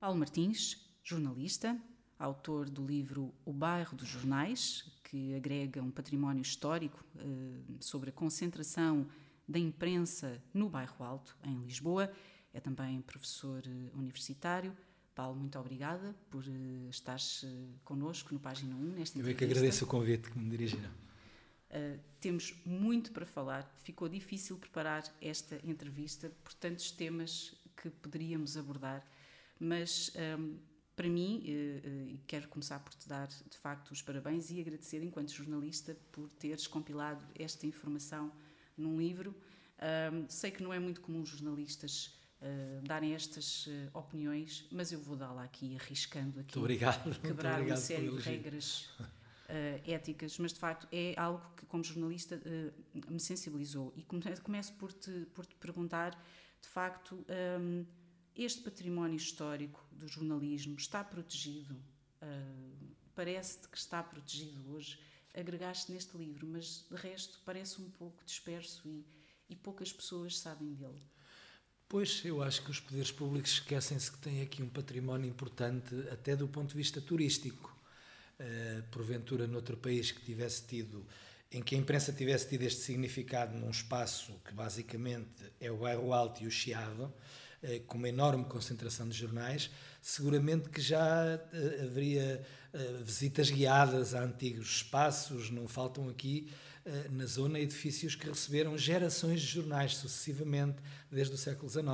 [0.00, 1.76] Paulo Martins, jornalista,
[2.16, 7.22] autor do livro O Bairro dos Jornais, que agrega um património histórico eh,
[7.80, 9.08] sobre a concentração
[9.46, 12.12] da imprensa no Bairro Alto, em Lisboa.
[12.54, 14.72] É também professor eh, universitário.
[15.16, 17.44] Paulo, muito obrigada por uh, estares
[17.82, 20.90] connosco no Página 1 nesta Eu é que agradeço o convite que me dirigiram.
[21.70, 23.68] Uh, temos muito para falar.
[23.82, 29.04] Ficou difícil preparar esta entrevista por tantos temas que poderíamos abordar
[29.58, 30.58] mas um,
[30.98, 35.00] para mim, uh, uh, quero começar por te dar de facto os parabéns e agradecer,
[35.00, 38.32] enquanto jornalista, por teres compilado esta informação
[38.76, 39.32] num livro.
[40.12, 45.14] Um, sei que não é muito comum jornalistas uh, darem estas opiniões, mas eu vou
[45.14, 46.56] dá-la aqui, arriscando aqui.
[46.56, 47.14] Muito obrigado.
[47.22, 48.90] Quebrar Muito uma série de regras
[49.86, 52.42] éticas, mas de facto é algo que, como jornalista,
[53.08, 53.94] me sensibilizou.
[53.96, 54.02] E
[54.42, 56.10] começo por te, por te perguntar,
[56.60, 57.24] de facto.
[57.60, 57.86] Um,
[58.44, 61.74] este património histórico do jornalismo está protegido?
[62.22, 62.88] Uh,
[63.18, 64.96] Parece-te que está protegido hoje?
[65.34, 69.04] Agregaste neste livro, mas de resto parece um pouco disperso e,
[69.50, 71.02] e poucas pessoas sabem dele.
[71.88, 76.36] Pois, eu acho que os poderes públicos esquecem-se que têm aqui um património importante, até
[76.36, 77.76] do ponto de vista turístico.
[78.38, 81.04] Uh, porventura, noutro país que tivesse tido,
[81.50, 86.12] em que a imprensa tivesse tido este significado num espaço que basicamente é o bairro
[86.12, 87.12] Alto e o Chiado,
[87.86, 89.70] com uma enorme concentração de jornais,
[90.00, 96.48] seguramente que já eh, haveria eh, visitas guiadas a antigos espaços, não faltam aqui
[97.10, 100.78] na zona edifícios que receberam gerações de jornais sucessivamente
[101.10, 101.84] desde o século XIX.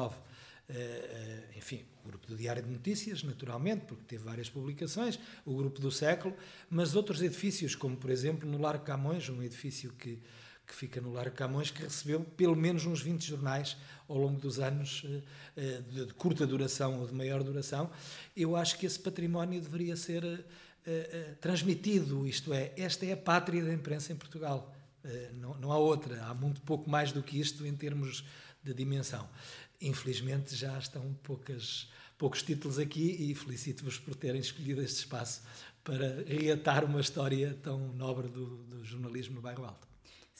[1.57, 5.91] enfim, o grupo do Diário de Notícias, naturalmente, porque teve várias publicações, o grupo do
[5.91, 6.37] século,
[6.71, 10.23] mas outros edifícios, como por exemplo no Largo Camões, um edifício que
[10.67, 13.77] que fica no Largo Camões, que recebeu pelo menos uns 20 jornais
[14.09, 15.21] ao longo dos anos eh,
[15.57, 17.91] eh, de curta duração ou de maior duração.
[18.37, 20.45] Eu acho que esse património deveria ser
[20.87, 24.75] eh, transmitido, isto é, esta é a pátria da imprensa em Portugal.
[25.35, 28.25] Não, não há outra, há muito pouco mais do que isto em termos
[28.63, 29.29] de dimensão.
[29.79, 35.43] Infelizmente já estão poucas, poucos títulos aqui e felicito-vos por terem escolhido este espaço
[35.85, 39.94] para reatar uma história tão nobre do, do jornalismo no Bairro Alto.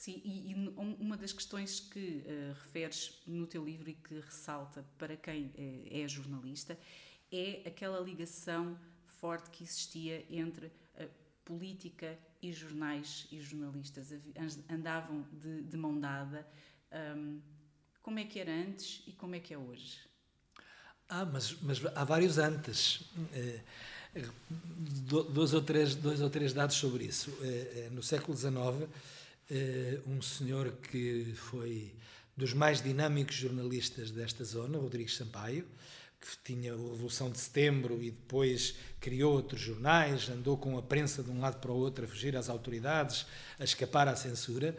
[0.05, 4.85] Sim, e, e, uma das questões que uh, referes no teu livro e que ressalta
[4.99, 6.79] para quem uh, é jornalista
[7.33, 8.79] é aquela ligação
[9.19, 11.09] forte que existia entre uh,
[11.43, 14.13] política e jornais e jornalistas.
[14.69, 16.47] Andavam de, de mão dada.
[17.17, 17.41] Um,
[18.03, 20.01] como é que era antes e como é que é hoje?
[21.09, 23.11] Ah, mas, mas há vários antes.
[25.33, 27.31] dois, ou três, dois ou três dados sobre isso.
[27.91, 28.87] no século XIX
[29.51, 31.93] uh, um senhor que foi
[32.37, 35.65] dos mais dinâmicos jornalistas desta zona, Rodrigues Sampaio,
[36.21, 41.23] que tinha a Revolução de Setembro e depois criou outros jornais, andou com a prensa
[41.23, 43.27] de um lado para o outro a fugir às autoridades,
[43.59, 44.75] a escapar à censura.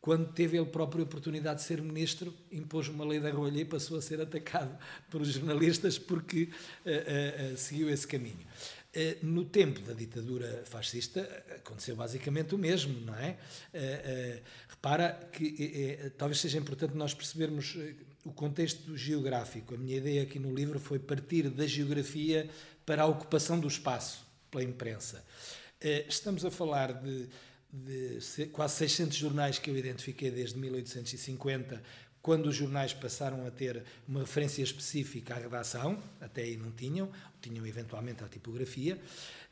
[0.00, 3.64] Quando teve ele próprio a oportunidade de ser ministro, impôs uma lei da rolha e
[3.64, 4.78] passou a ser atacado
[5.10, 6.48] por jornalistas porque
[6.86, 8.46] uh, uh, seguiu esse caminho.
[8.92, 11.20] Eh, no tempo da ditadura fascista
[11.54, 13.36] aconteceu basicamente o mesmo, não é?
[13.72, 17.78] Eh, eh, repara que talvez seja importante nós percebermos
[18.24, 19.74] o contexto geográfico.
[19.74, 22.50] A minha ideia aqui no livro foi partir da geografia
[22.84, 25.24] para a ocupação do espaço pela imprensa.
[26.08, 27.28] Estamos a falar de,
[27.72, 31.80] de quase 600 jornais que eu identifiquei desde 1850
[32.22, 37.10] quando os jornais passaram a ter uma referência específica à redação, até aí não tinham,
[37.40, 39.00] tinham eventualmente a tipografia,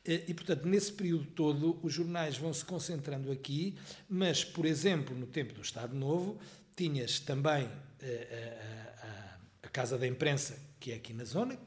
[0.05, 3.77] eh, e, portanto, nesse período todo, os jornais vão se concentrando aqui,
[4.09, 6.39] mas, por exemplo, no tempo do Estado Novo,
[6.77, 7.71] tinhas também a,
[8.03, 11.59] eh, a, a, a Casa da Imprensa, que é aqui na zona,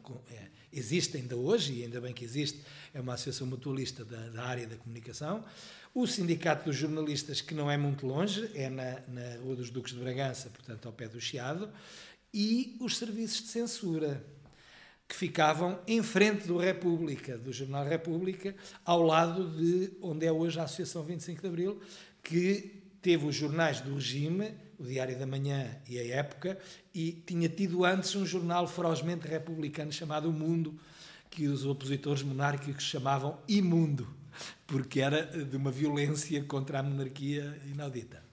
[0.72, 2.62] existe ainda hoje, e ainda bem que existe,
[2.94, 5.44] é uma associação mutualista da, da área da comunicação,
[5.94, 9.94] o Sindicato dos Jornalistas, que não é muito longe, é na, na Rua dos Duques
[9.94, 11.69] de Bragança, portanto ao pé do Chiado,
[12.34, 14.25] e os serviços de censura,
[15.06, 18.55] que ficavam em frente do República, do Jornal República,
[18.85, 21.82] ao lado de onde é hoje a Associação 25 de Abril,
[22.23, 26.58] que teve os jornais do regime, o Diário da Manhã e a Época,
[26.96, 30.79] e tinha tido antes um jornal ferozmente republicano chamado O Mundo,
[31.29, 34.21] que os opositores monárquicos chamavam Imundo
[34.72, 38.23] porque era de uma violência contra a monarquia inaudita.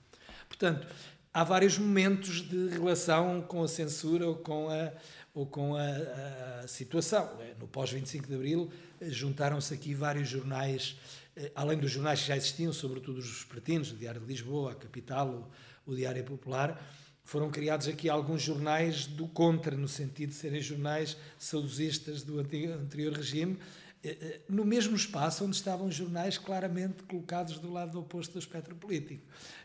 [0.47, 0.87] Portanto,
[1.35, 4.93] há vários momentos de relação com a censura ou com a,
[5.35, 7.29] ou com a, a situação.
[7.59, 8.71] No pós-25 de Abril,
[9.03, 10.97] juntaram-se aqui vários jornais,
[11.37, 14.75] eh, além dos jornais que já existiam, sobretudo os vespertinos, o Diário de Lisboa, a
[14.77, 15.51] Capital,
[15.85, 16.81] o, o Diário Popular,
[17.25, 23.13] foram criados aqui alguns jornais do contra, no sentido de serem jornais saudosistas do anterior
[23.13, 23.88] regime, eh, eh,
[24.49, 29.23] no mesmo espaço onde estavam jornais claramente colocados do lado oposto do espectro político.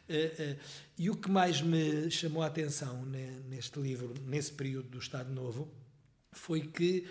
[0.10, 0.58] Eh,
[0.98, 3.06] e o que mais me chamou a atenção
[3.50, 5.72] neste livro, nesse período do Estado Novo,
[6.32, 7.08] foi que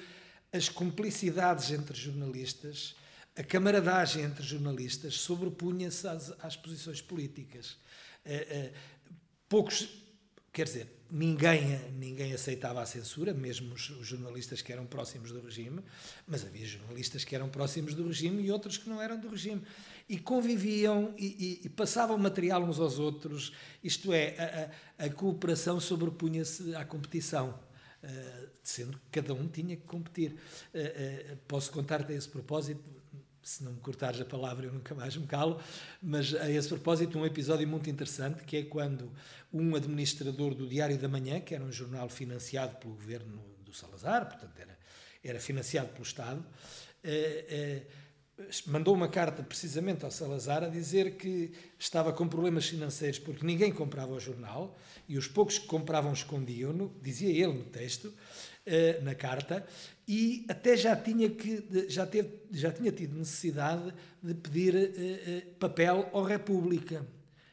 [0.52, 2.94] as cumplicidades entre jornalistas,
[3.34, 7.78] a camaradagem entre jornalistas, sobrepunha-se às, às posições políticas.
[9.48, 10.01] Poucos
[10.52, 15.40] Quer dizer, ninguém, ninguém aceitava a censura, mesmo os, os, jornalistas que eram próximos do
[15.40, 15.80] regime,
[16.26, 19.62] mas havia jornalistas que eram próximos do regime e outros que não eram do regime.
[20.06, 25.10] E conviviam e, e, e passavam material uns aos outros, isto é, a, a, a
[25.10, 27.58] cooperação sobrepunha-se à competição.
[28.04, 30.32] Uh, sendo que cada um tinha que competir.
[30.32, 32.82] Uh, uh, posso contar-te a esse propósito
[33.42, 35.60] se não me cortares a palavra, eu nunca mais me calo,
[36.00, 39.10] mas a esse propósito, um episódio muito interessante que é quando
[39.52, 44.26] um administrador do Diário da Manhã, que era um jornal financiado pelo governo do Salazar,
[44.28, 44.78] portanto era,
[45.24, 46.44] era financiado pelo Estado,
[47.02, 47.82] eh, eh,
[48.66, 53.72] mandou uma carta precisamente ao Salazar a dizer que estava com problemas financeiros porque ninguém
[53.72, 54.78] comprava o jornal
[55.08, 58.12] e os poucos que compravam escondiam-no, dizia ele no texto,
[58.64, 59.66] eh, na carta,
[60.12, 65.42] e até já tinha, que, já, teve, já tinha tido necessidade de pedir eh, eh,
[65.58, 67.06] papel ao República,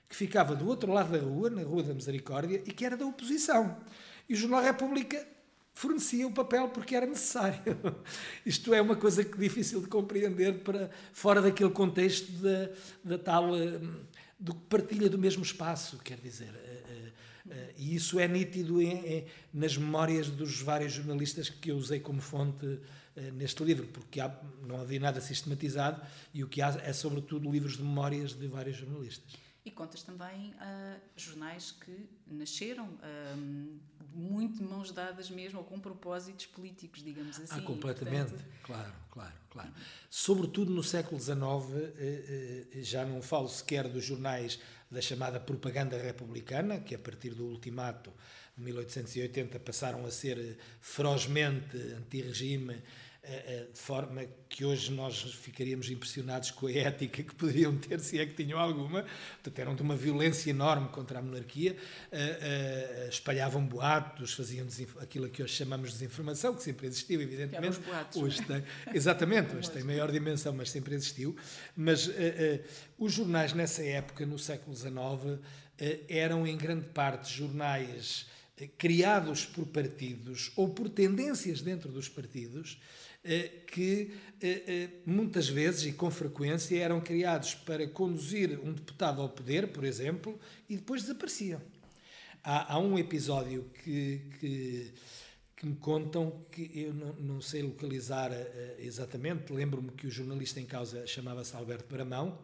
[0.09, 3.05] que ficava do outro lado da rua, na Rua da Misericórdia, e que era da
[3.05, 3.77] oposição.
[4.27, 5.25] E o Jornal República
[5.73, 7.61] fornecia o papel porque era necessário.
[8.45, 12.69] Isto é uma coisa que difícil de compreender para fora daquele contexto da,
[13.05, 13.51] da tal
[14.37, 16.53] do partilha do mesmo espaço, quer dizer,
[17.77, 22.21] e isso é nítido em, em, nas memórias dos vários jornalistas que eu usei como
[22.21, 22.79] fonte uh,
[23.33, 24.33] neste livro, porque há,
[24.67, 26.01] não havia nada sistematizado
[26.33, 29.48] e o que há é, sobretudo, livros de memórias de vários jornalistas.
[29.65, 32.87] E contas também uh, jornais que nasceram
[34.13, 37.59] muito de mãos dadas mesmo, ou com propósitos políticos, digamos assim.
[37.59, 38.51] Ah, completamente, portanto...
[38.63, 39.71] claro, claro, claro.
[40.09, 41.37] Sobretudo no século XIX,
[42.81, 44.59] já não falo sequer dos jornais
[44.89, 48.11] da chamada propaganda republicana, que a partir do ultimato
[48.57, 52.81] de 1880 passaram a ser ferozmente anti-regime, eh, eh,
[53.71, 58.25] de forma que hoje nós ficaríamos impressionados com a ética que poderiam ter, se é
[58.25, 59.05] que tinham alguma.
[59.33, 61.75] Portanto, eram de uma violência enorme contra a monarquia,
[63.09, 64.67] espalhavam boatos, faziam
[64.99, 67.79] aquilo que hoje chamamos de desinformação, que sempre existiu, evidentemente.
[67.79, 71.35] Boatos, hoje tem, exatamente, hoje tem maior dimensão, mas sempre existiu.
[71.75, 72.09] Mas
[72.97, 75.39] os jornais nessa época, no século XIX,
[76.07, 78.27] eram em grande parte jornais
[78.77, 83.08] criados por partidos ou por tendências dentro dos partidos eh,
[83.67, 84.11] que
[84.41, 89.67] eh, eh, muitas vezes e com frequência eram criados para conduzir um deputado ao poder,
[89.67, 90.39] por exemplo,
[90.69, 91.61] e depois desapareciam.
[92.43, 94.93] Há, há um episódio que, que,
[95.57, 98.31] que, me contam que eu não, não sei localizar
[98.79, 102.39] exatamente, lembro-me que o jornalista em causa chamava-se Alberto Bramão,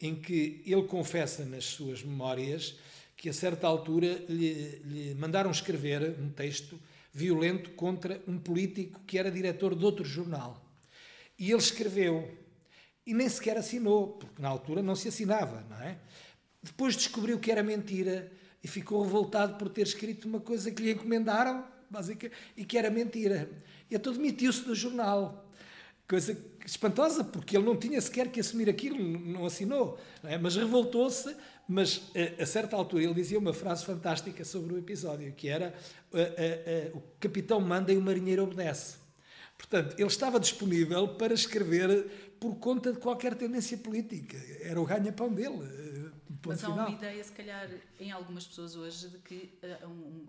[0.00, 2.76] em que ele confessa nas suas memórias
[3.16, 6.78] que a certa altura lhe, lhe mandaram escrever um texto
[7.18, 10.64] violento contra um político que era diretor de outro jornal.
[11.36, 12.36] E ele escreveu
[13.04, 15.98] e nem sequer assinou, porque na altura não se assinava, não é?
[16.62, 18.30] Depois descobriu que era mentira
[18.62, 22.90] e ficou revoltado por ter escrito uma coisa que lhe encomendaram, básica, e que era
[22.90, 23.50] mentira.
[23.90, 25.48] E então demitiu-se do jornal.
[26.06, 29.98] Coisa espantosa, porque ele não tinha sequer que assumir aquilo, não assinou.
[30.22, 30.38] Não é?
[30.38, 31.34] Mas revoltou-se
[31.68, 35.74] mas a, a certa altura ele dizia uma frase fantástica sobre o episódio, que era
[36.94, 38.96] o capitão manda e o marinheiro obedece.
[39.58, 44.36] Portanto, ele estava disponível para escrever por conta de qualquer tendência política.
[44.62, 45.58] Era o ganha-pão dele.
[45.64, 46.10] Eh,
[46.46, 50.26] Mas há uma ideia, se calhar, em algumas pessoas hoje, de que uh, um,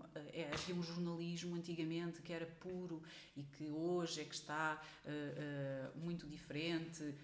[0.52, 3.00] havia um jornalismo antigamente que era puro
[3.36, 7.14] e que hoje é que está uh, muito diferente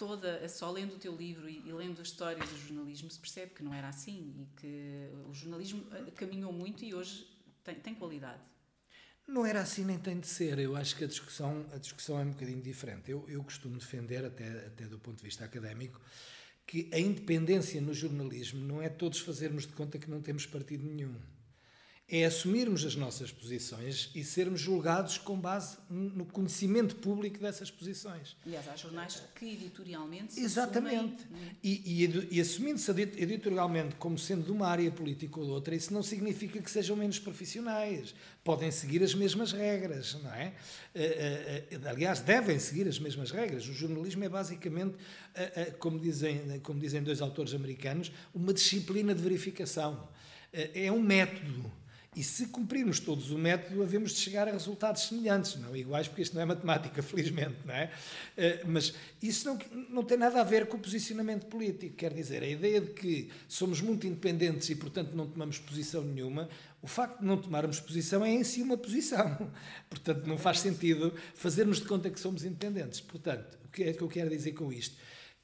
[0.00, 3.52] toda, só lendo o teu livro e, e, lendo a história do jornalismo, se percebe
[3.52, 7.28] que não era assim e que o jornalismo eh, caminhou muito e hoje
[7.62, 8.40] tem, tem qualidade.
[9.28, 10.58] Não era assim nem tem de ser.
[10.58, 13.10] Eu acho que a discussão, a discussão é um bocadinho diferente.
[13.10, 16.00] Eu, eu costumo defender, até, até do ponto de vista académico,
[16.66, 20.82] que a independência no jornalismo não é todos fazermos de conta que não temos partido
[20.82, 21.14] nenhum
[22.10, 28.36] é assumirmos as nossas posições e sermos julgados com base no conhecimento público dessas posições.
[28.44, 31.22] Aliás, há jornais que editorialmente se Exatamente.
[31.22, 31.48] Assumem...
[31.48, 31.54] É?
[31.62, 35.94] E, e, e assumindo-se editorialmente como sendo de uma área política ou de outra, isso
[35.94, 38.12] não significa que sejam menos profissionais.
[38.42, 40.52] Podem seguir as mesmas regras, não é?
[40.92, 43.68] Eh, eh, eh, aliás, devem seguir as mesmas regras.
[43.68, 44.96] O jornalismo é basicamente,
[45.78, 50.08] como dizem, como dizem dois autores americanos, uma disciplina de verificação
[50.52, 51.70] É um método
[52.14, 56.22] e se cumprirmos todos o método, havemos de chegar a resultados semelhantes, não iguais, porque
[56.22, 57.92] isto não é matemática, felizmente, não é?
[58.36, 61.94] Eh, mas isso não, não tem nada a ver com o posicionamento político.
[61.94, 66.48] Quer dizer, a ideia de que somos muito independentes e, portanto, não tomamos posição nenhuma,
[66.82, 69.50] o facto de não tomarmos posição é em si uma posição.
[69.88, 73.00] Portanto, não faz sentido fazermos de conta que somos independentes.
[73.00, 74.96] Portanto, o que é que eu quero dizer com isto?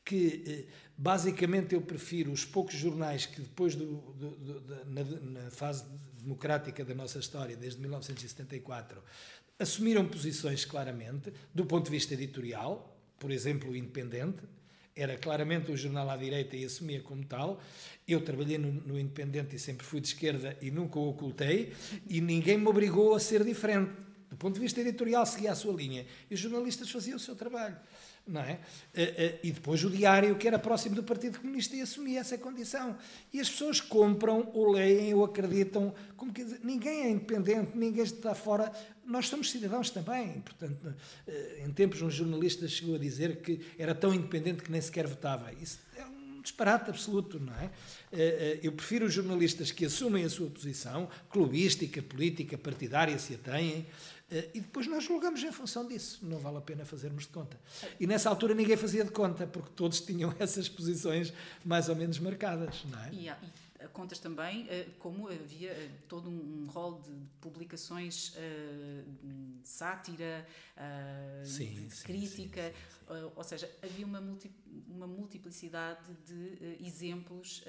[0.02, 0.64] Que eh,
[0.96, 5.84] basicamente eu prefiro os poucos jornais que depois do, do, do, na, na, fase
[6.26, 9.00] democrática da nossa história, desde 1974,
[9.58, 14.42] assumiram posições claramente, do ponto de vista editorial, por exemplo, o Independente,
[14.94, 17.60] era claramente um jornal à direita e assumia como tal.
[18.08, 21.72] Eu trabalhei no, no, Independente e sempre fui de esquerda e nunca o ocultei,
[22.08, 23.92] e ninguém me obrigou a ser diferente.
[24.28, 26.04] Do ponto de vista editorial, seguia a sua linha.
[26.30, 27.76] E os jornalistas faziam o seu trabalho
[28.26, 28.58] não é?
[28.92, 32.36] Eh, eh, e depois o diário, que era próximo do Partido Comunista, e assumia essa
[32.36, 32.96] condição.
[33.32, 35.94] E as pessoas compram, ou leem, ou acreditam.
[36.16, 38.72] Como que, ninguém é independente, ninguém está fora.
[39.04, 40.40] Nós somos cidadãos também.
[40.40, 40.94] Portanto,
[41.26, 45.06] eh, em tempos, um jornalista chegou a dizer que era tão independente que nem sequer
[45.06, 45.52] votava.
[45.52, 47.70] Isso é um disparate absoluto, não é?
[48.62, 53.86] Eu prefiro os jornalistas que assumem a sua posição, clubística, política, partidária, se a têm
[54.30, 56.18] e depois nós julgamos em função disso.
[56.22, 57.58] Não vale a pena fazermos de conta.
[58.00, 61.32] E nessa altura ninguém fazia de conta, porque todos tinham essas posições
[61.64, 62.84] mais ou menos marcadas.
[62.86, 63.12] Não é?
[63.12, 68.32] E, e contas também eh, como havia eh, todo um rol de publicações
[69.22, 70.46] de sátira,
[71.44, 74.50] sim, de crítica, sim, sim, ou seja, havia uma, multi,
[74.88, 77.62] uma multiplicidade de exemplos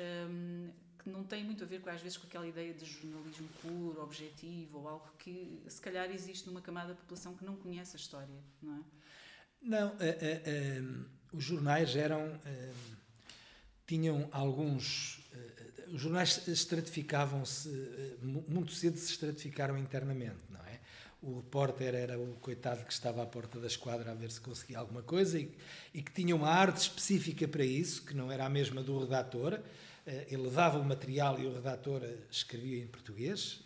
[1.07, 4.03] que não tem muito a ver, com, às vezes, com aquela ideia de jornalismo puro,
[4.03, 7.99] objetivo, ou algo que, se calhar, existe numa camada da população que não conhece a
[7.99, 8.79] história, não é?
[9.61, 12.39] Não, uh, uh, os jornais eram.
[13.85, 15.19] tinham alguns.
[15.87, 17.69] os jornais estratificavam-se.
[18.21, 20.79] muito cedo se estratificaram internamente, não é?
[21.21, 24.77] O repórter era o coitado que estava à porta da esquadra a ver se conseguia
[24.77, 25.51] alguma coisa e,
[25.93, 29.59] e que tinha uma arte específica para isso, que não era a mesma do redator
[30.29, 33.61] ele dava o material e o redator escrevia em português,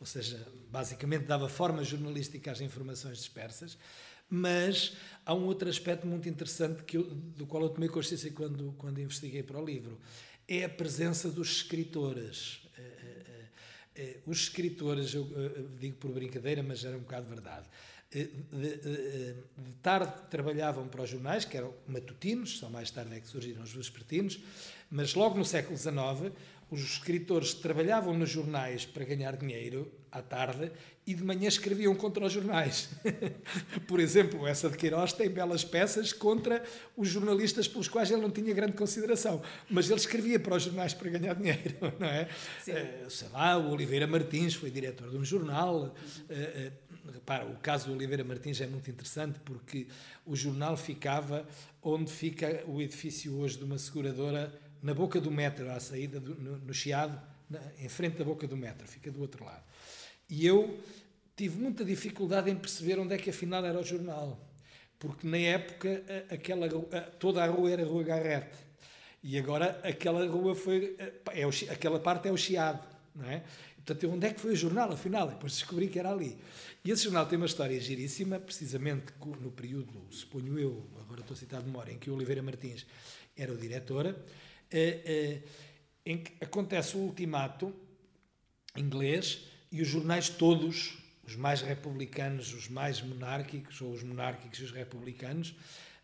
[0.00, 3.78] ou seja, basicamente dava forma jornalística às informações dispersas.
[4.28, 8.74] Mas há um outro aspecto muito interessante que eu, do qual eu tomei consciência quando,
[8.78, 10.00] quando investiguei para o livro:
[10.48, 12.60] é a presença dos escritores.
[12.76, 13.48] Eh,
[13.96, 15.24] eh, os escritores, eu
[15.78, 17.68] digo por brincadeira, mas era um bocado verdade.
[18.14, 23.18] De, de, de, tarde trabalhavam para os jornais, que eram matutinos, só mais tarde é
[23.18, 24.38] que surgiram os vespertinos,
[24.88, 26.32] mas logo no século XIX,
[26.70, 30.70] os escritores trabalhavam nos jornais para ganhar dinheiro à tarde
[31.06, 32.88] e de manhã escreviam contra os jornais.
[33.86, 36.62] Por exemplo, essa de Queiroz tem belas peças contra
[36.96, 40.94] os jornalistas pelos quais ele não tinha grande consideração, mas ele escrevia para os jornais
[40.94, 42.28] para ganhar dinheiro, não é?
[42.62, 42.72] Sim.
[42.72, 45.76] Uh, sei lá, o Oliveira Martins foi diretor de um jornal.
[45.76, 46.72] Uh, uh,
[47.12, 49.86] repara, o caso do Oliveira Martins é muito interessante porque
[50.24, 51.46] o jornal ficava
[51.82, 56.34] onde fica o edifício hoje de uma seguradora na boca do metro, à saída, do,
[56.34, 59.62] no, no Chiado, na, em frente da boca do metro, fica do outro lado.
[60.28, 60.78] E eu
[61.36, 64.38] tive muita dificuldade em perceber onde é que afinal era o jornal,
[64.98, 66.68] porque na época aquela,
[67.18, 68.56] toda a rua era Rua Garrete,
[69.22, 70.96] e agora aquela rua foi,
[71.32, 73.42] é o, aquela parte é o Chiado, não é?
[73.84, 75.28] Portanto, onde é que foi o jornal, afinal?
[75.28, 76.38] Depois descobri que era ali.
[76.82, 79.12] E esse jornal tem uma história giríssima, precisamente
[79.42, 82.86] no período, suponho eu, agora estou a citar de memória, em que Oliveira Martins
[83.36, 84.16] era o diretora,
[84.70, 85.42] eh, eh,
[86.06, 87.74] em que acontece o ultimato
[88.74, 94.64] inglês e os jornais todos, os mais republicanos, os mais monárquicos, ou os monárquicos e
[94.64, 95.54] os republicanos,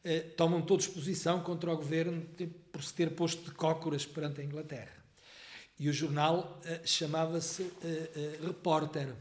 [0.05, 2.27] eh, tomam todos posição contra o governo
[2.71, 5.00] por se ter posto de cócoras perante a Inglaterra.
[5.81, 7.73] E o jornal chamava-se
[8.47, 9.15] Repórter.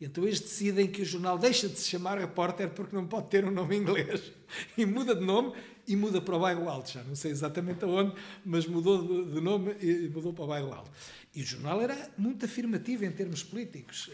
[0.00, 3.44] Então eles decidem que o jornal deixa de se chamar Repórter porque não pode ter
[3.44, 4.32] um nome inglês.
[4.76, 5.52] E muda de nome
[5.86, 9.76] e muda para o Bairro Alto, já não sei exatamente aonde, mas mudou de, nome
[9.82, 10.90] e mudou para o Bairro Alto.
[11.34, 14.10] E o jornal era muito afirmativo em termos políticos.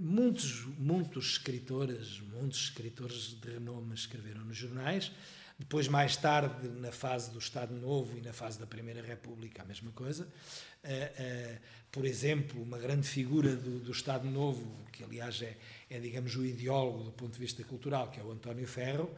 [0.00, 5.12] Muitos, muitos escritores, muitos escritores de renome escreveram nos jornais.
[5.58, 9.64] Depois, mais tarde, na fase do Estado Novo e na fase da Primeira República, a
[9.64, 10.28] mesma coisa.
[10.84, 11.58] Uh, uh,
[11.90, 15.56] por exemplo, uma grande figura do, do Estado Novo, que aliás é,
[15.90, 19.10] é, digamos, o ideólogo do ponto de vista cultural, que é o António Ferro,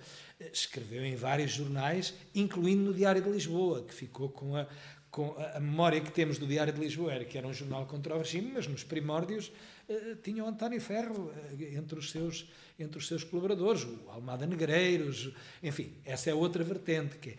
[0.53, 4.67] escreveu em vários jornais, incluindo no Diário de Lisboa, que ficou com a,
[5.11, 8.15] com a memória que temos do Diário de Lisboa, era que era um jornal contra
[8.15, 9.53] o regime, mas nos primórdios
[9.89, 12.49] eh, tinha o António Ferro eh, entre os seus
[12.83, 15.33] entre os seus colaboradores, o Almada Negreiros,
[15.63, 17.37] enfim, essa é outra vertente que é,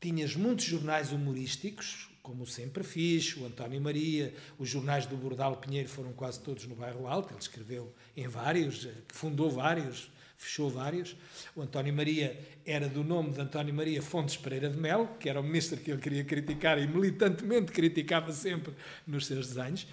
[0.00, 5.88] tinhas muitos jornais humorísticos como Sempre Fiz, o António Maria, os jornais do Bordal Pinheiro
[5.88, 11.16] foram quase todos no Bairro Alto, ele escreveu em vários, eh, fundou vários, fechou vários.
[11.56, 15.40] O António Maria era do nome de António Maria Fontes Pereira de Melo, que era
[15.40, 18.74] o ministro que ele queria criticar e militantemente criticava sempre
[19.06, 19.86] nos seus desenhos.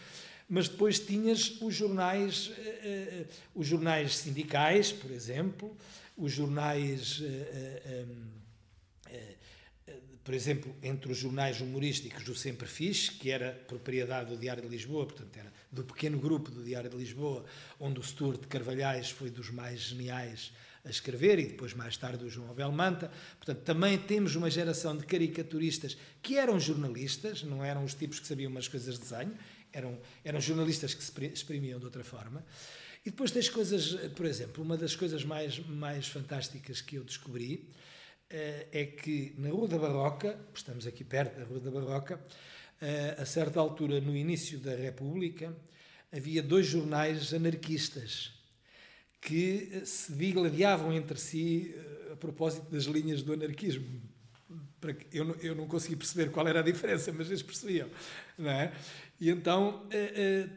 [0.49, 5.75] Mas depois tinhas os jornais, uh, uh, os jornais sindicais, por exemplo,
[6.17, 7.19] os jornais.
[7.19, 8.37] Uh,
[10.27, 14.67] por exemplo, entre os jornais humorísticos do Sempre Fiz, que era propriedade do Diário de
[14.67, 17.45] Lisboa, portanto era do pequeno grupo do Diário de Lisboa,
[17.79, 20.51] onde o Stuart Carvalhais foi dos mais geniais
[20.83, 23.09] a escrever e depois mais tarde o João Abel Manta.
[23.37, 28.27] Portanto, também temos uma geração de caricaturistas que eram jornalistas, não eram os tipos que
[28.27, 29.33] sabiam umas coisas de desenho,
[29.77, 32.43] eram, eram jornalistas que se exprimiam de outra forma.
[33.05, 37.69] E depois tens coisas, por exemplo, uma das coisas mais, mais fantásticas que eu descobri
[38.29, 42.19] eh, é que na Rua da Barroca, estamos aqui perto da Rua da Barroca,
[42.81, 45.55] eh, a certa altura, no início da República,
[46.11, 48.33] havia dois jornais anarquistas
[49.21, 51.73] que eh, se digladiavam entre si
[52.11, 54.01] a propósito das linhas do anarquismo.
[55.11, 57.89] Eu não, eu não consegui perceber qual era a diferença, mas eles percebiam.
[58.37, 58.71] Não é?
[59.19, 59.83] E então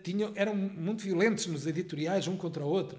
[0.03, 2.99] tinham, eram muito violentos nos editoriais, um contra o outro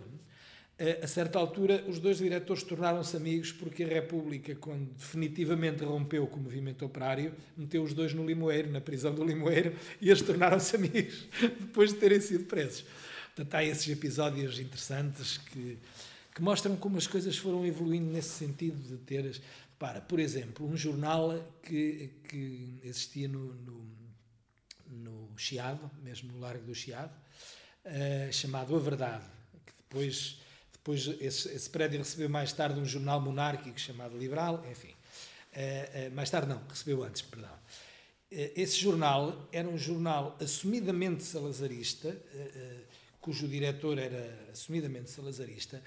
[1.02, 6.40] a certa altura, os dois diretores tornaram-se amigos porque a República, quando definitivamente rompeu com
[6.40, 10.76] o movimento operário, meteu os dois no Limoeiro, na prisão do Limoeiro, e eles tornaram-se
[10.76, 11.28] amigos
[11.60, 12.84] depois de terem sido presos.
[13.36, 15.78] Portanto, há esses episódios interessantes que,
[16.34, 19.40] que mostram como as coisas foram evoluindo nesse sentido de ter.
[19.82, 23.88] Para, por exemplo, um jornal que, que existia no, no,
[24.86, 27.12] no Chiado, mesmo no Largo do Chiado,
[27.84, 29.26] uh, chamado A Verdade,
[29.66, 30.40] que depois
[30.72, 34.94] depois, esse, esse, prédio recebeu mais tarde um jornal monárquico chamado Liberal, enfim.
[35.52, 37.50] Uh, uh, mais tarde, não, recebeu antes, perdão.
[38.30, 42.16] Esse jornal era um jornal assumidamente salazarista,
[43.20, 45.84] cujo diretor era assumidamente salazarista,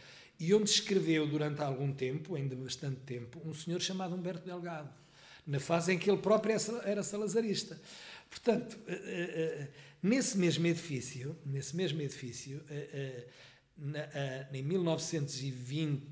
[0.46, 4.92] e onde escreveu durante algum tempo, ainda bastante tempo, um senhor chamado Humberto Delgado,
[5.46, 6.54] na fase em que ele próprio
[6.84, 7.80] era salazarista.
[8.28, 8.78] Portanto,
[10.02, 12.62] nesse mesmo edifício, nesse mesmo edifício,
[14.52, 16.02] em 1920,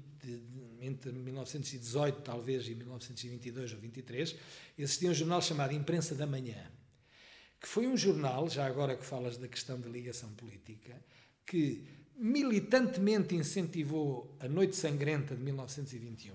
[0.80, 4.36] entre 1918 talvez e 1922 ou 23,
[4.78, 6.70] existia um jornal chamado Imprensa da Manhã,
[7.60, 11.00] que foi um jornal, já agora que falas da questão da ligação política,
[11.44, 11.84] que
[12.22, 16.32] militantemente incentivou a Noite Sangrenta de 1921.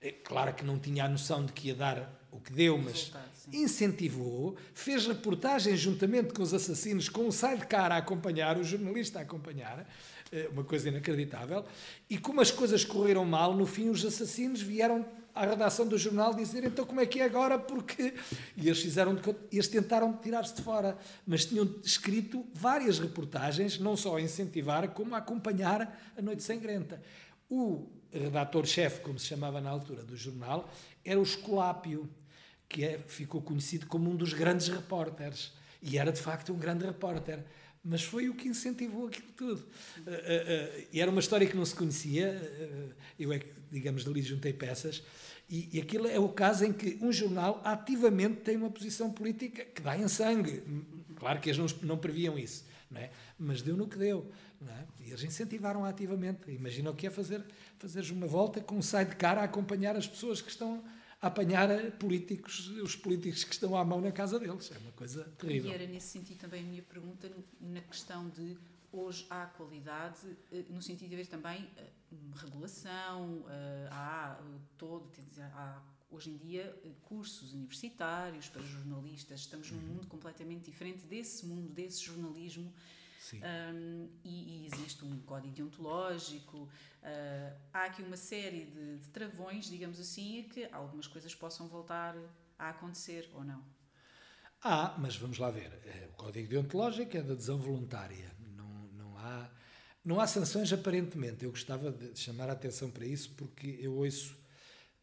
[0.00, 3.12] É claro que não tinha a noção de que ia dar o que deu, mas
[3.52, 9.22] incentivou, fez reportagens juntamente com os assassinos, com o sidecar a acompanhar, o jornalista a
[9.22, 9.88] acompanhar,
[10.32, 11.64] é uma coisa inacreditável.
[12.10, 16.32] E como as coisas correram mal, no fim os assassinos vieram à redação do jornal
[16.32, 18.14] dizer então como é que é agora, porque...
[18.56, 19.18] E eles, fizeram,
[19.52, 20.96] eles tentaram tirar-se de fora,
[21.26, 27.02] mas tinham escrito várias reportagens, não só a incentivar, como a acompanhar a Noite Sangrenta.
[27.50, 30.70] O redator-chefe, como se chamava na altura do jornal,
[31.04, 32.08] era o Esculápio,
[32.66, 35.52] que é, ficou conhecido como um dos grandes repórteres.
[35.82, 37.44] E era, de facto, um grande repórter
[37.86, 39.60] mas foi o que incentivou aquilo tudo.
[39.60, 44.04] Uh, uh, uh, e era uma história que não se conhecia, eu é que, digamos,
[44.04, 45.02] dali juntei peças,
[45.48, 49.64] e, e aquilo é o caso em que um jornal ativamente tem uma posição política
[49.64, 50.62] que dá em sangue.
[51.14, 53.10] Claro que eles não, não previam isso, não é?
[53.38, 54.30] mas deu no que deu.
[54.66, 55.04] É?
[55.04, 56.50] E eles incentivaram ativamente.
[56.50, 57.44] Imagina o que é fazer
[57.78, 60.82] fazeres uma volta com um sidecar a acompanhar as pessoas que estão
[61.20, 64.70] apanhar políticos, os políticos que estão à mão na casa deles.
[64.72, 65.70] É uma coisa terrível.
[65.70, 68.56] E era nesse sentido também a minha pergunta, na questão de
[68.92, 71.90] hoje há qualidade, eh, no sentido de haver também eh,
[72.36, 74.40] regulação, eh, há
[74.78, 75.10] todo,
[75.54, 79.86] há hoje em dia cursos universitários para jornalistas, estamos num uhum.
[79.94, 82.72] mundo completamente diferente desse mundo, desse jornalismo
[83.34, 86.58] um, e, e, existe um código deontológico.
[87.02, 92.16] Uh, há aqui uma série de, de travões, digamos assim, que algumas coisas possam voltar
[92.58, 93.64] a acontecer ou não.
[94.62, 95.72] Há, mas vamos lá ver.
[95.84, 98.32] Eh, o código deontológico é da adesão voluntária.
[98.56, 99.50] Não, não, há,
[100.04, 101.44] não há sanções aparentemente.
[101.44, 104.36] Eu gostava de chamar a atenção para isso porque eu ouço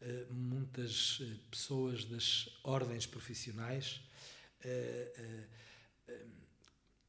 [0.02, 4.02] uh, muitas uh, pessoas das ordens profissionais.
[4.64, 5.64] Uh,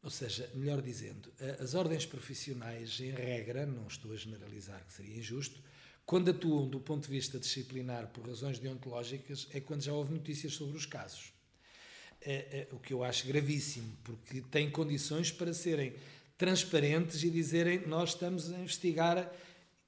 [0.05, 5.17] ou seja, melhor dizendo, as ordens profissionais, em regra, não estou a generalizar, que seria
[5.17, 5.59] injusto,
[6.05, 10.53] quando atuam do ponto de vista disciplinar por razões deontológicas, é quando já houve notícias
[10.53, 11.33] sobre os casos.
[12.21, 15.95] É, é, o que eu acho gravíssimo, porque têm condições para serem
[16.37, 19.33] transparentes e dizerem nós estamos a investigar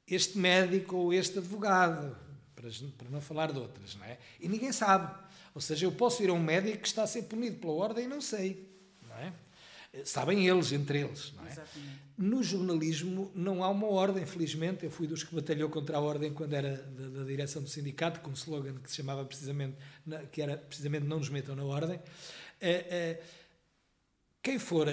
[0.07, 2.17] este médico ou este advogado.
[2.55, 4.17] para, para não falar de outras, não é?
[4.39, 5.15] E ninguém sabe.
[5.53, 8.05] Ou seja, eu posso ir a um médico que está a ser punido pela ordem
[8.05, 8.67] e não sei,
[9.07, 9.31] não é?
[10.03, 11.51] Sabem eles, entre eles, não é?
[11.51, 12.07] Exatamente.
[12.17, 14.83] No jornalismo não há uma ordem, felizmente.
[14.83, 18.19] Eu fui dos que batalhou contra a ordem quando era da, da direção do sindicato,
[18.21, 19.77] com um slogan que se chamava precisamente,
[20.31, 21.99] que era precisamente não nos metam na ordem.
[22.59, 23.23] É, é,
[24.41, 24.87] quem for,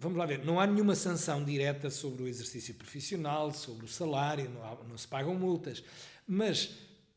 [0.00, 4.50] vamos lá ver, não há nenhuma sanção direta sobre o exercício profissional, sobre o salário,
[4.50, 5.82] não, há, não se pagam multas.
[6.26, 6.70] Mas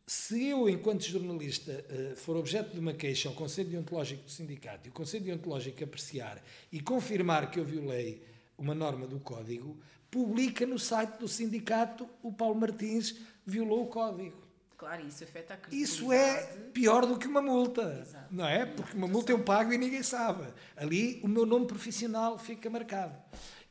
[0.10, 4.88] se eu, enquanto jornalista, eh, for objeto de uma queixa ao Conselho Deontológico do Sindicato
[4.88, 8.24] e o Conselho Deontológico apreciar e confirmar que eu violei
[8.58, 9.78] uma norma do Código,
[10.10, 14.36] publica no site do sindicato o Paulo Martins violou o Código.
[14.76, 15.93] Claro, isso afeta a credibilidade.
[15.93, 18.34] Isso é pior do que uma multa, Exato.
[18.34, 18.65] não é?
[18.65, 20.52] Porque uma multa eu pago e ninguém sabe.
[20.76, 23.15] Ali o meu nome profissional fica marcado.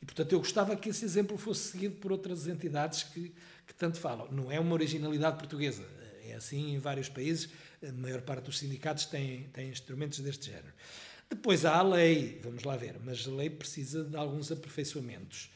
[0.01, 3.35] E, portanto, eu gostava que esse exemplo fosse seguido por outras entidades que,
[3.66, 4.31] que tanto falam.
[4.31, 5.97] Não é uma originalidade portuguesa.
[6.38, 7.51] Assim em vários países.
[7.87, 10.72] A maior parte dos sindicatos tem, tem instrumentos deste género.
[11.29, 15.51] Depois há a lei, vamos lá ver, mas a lei precisa de alguns aperfeiçoamentos.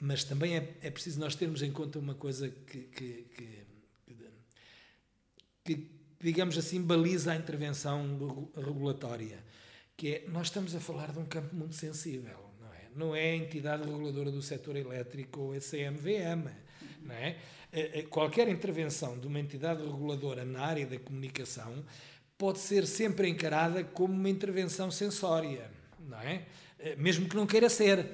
[0.00, 3.66] Mas também é, é preciso nós termos em conta uma coisa que, que, que
[5.66, 9.44] que, digamos assim, baliza a intervenção regulatória,
[9.96, 12.88] que é, nós estamos a falar de um campo muito sensível, não é?
[12.94, 16.48] Não é a entidade reguladora do setor elétrico ou a CMVM,
[17.10, 17.36] é?
[17.72, 21.84] Eh, eh, qualquer intervenção de uma entidade reguladora na área da comunicação
[22.38, 26.46] pode ser sempre encarada como uma intervenção sensória, não é?
[26.78, 28.06] Eh, mesmo que não queira ser.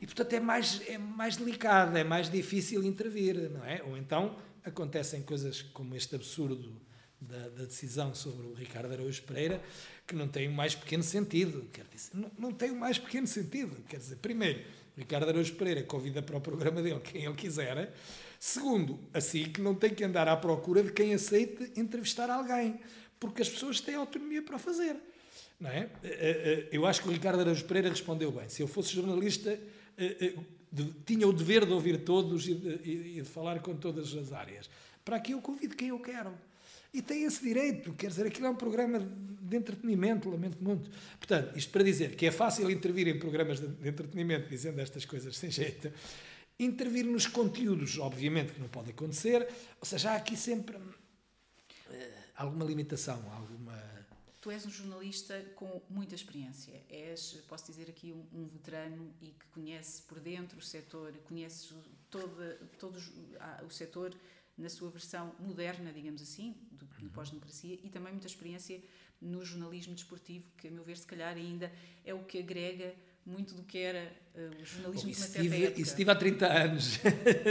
[0.00, 3.82] E, portanto, é mais, é mais delicado, é mais difícil intervir, não é?
[3.82, 6.80] Ou então acontecem coisas como este absurdo
[7.20, 9.60] da, da, decisão sobre o Ricardo Araújo Pereira,
[10.06, 11.68] que não tem o mais pequeno sentido.
[11.72, 13.76] Quer dizer, não, não tem o mais pequeno sentido.
[13.88, 14.62] Quer dizer, primeiro,
[14.96, 17.92] Ricardo Araújo Pereira convida para o programa dele quem ele quiser.
[18.38, 22.80] Segundo, assim que não tem que andar à procura de quem aceite entrevistar alguém,
[23.18, 24.96] porque as pessoas têm autonomia para fazer.
[25.58, 25.80] Não é?
[25.80, 28.48] Eh, eh, eh, eu acho que o Ricardo Araújo Pereira respondeu bem.
[28.48, 29.58] Se eu fosse jornalista,
[31.04, 34.70] tinha o dever de ouvir todos e de, falar com todas as áreas.
[35.04, 36.32] Para aqui eu convido quem eu quero.
[36.94, 40.88] E tem esse direito, quer dizer, aquilo é um programa de entretenimento, lamento muito.
[41.18, 45.36] Portanto, isto para dizer que é fácil intervir em programas de entretenimento dizendo estas coisas
[45.36, 45.92] sem jeito.
[46.58, 49.48] Intervir nos conteúdos, obviamente que não pode acontecer,
[49.80, 50.92] ou seja, há aqui sempre uh,
[52.34, 53.80] alguma limitação, alguma.
[54.40, 56.82] Tu és um jornalista com muita experiência.
[56.88, 61.74] És, posso dizer aqui, um, um veterano e que conhece por dentro o setor, conhece
[62.10, 62.98] todo, todo
[63.66, 64.14] o setor
[64.56, 67.08] na sua versão moderna, digamos assim, do, do uhum.
[67.10, 68.82] pós-democracia, e também muita experiência
[69.20, 71.72] no jornalismo desportivo, que, a meu ver, se calhar ainda
[72.04, 72.94] é o que agrega
[73.28, 75.80] muito do que era uh, o jornalismo Bom, de uma tive, época.
[75.80, 77.00] Isso tive há 30 anos.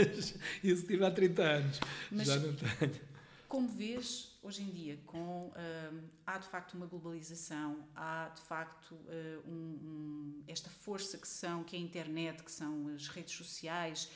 [0.62, 1.80] isso tive há 30 anos.
[2.10, 3.08] Mas Já não tenho.
[3.48, 8.92] Como vês, hoje em dia, com, uh, há de facto uma globalização, há de facto
[8.92, 13.34] uh, um, um, esta força que são, que é a internet, que são as redes
[13.34, 14.10] sociais,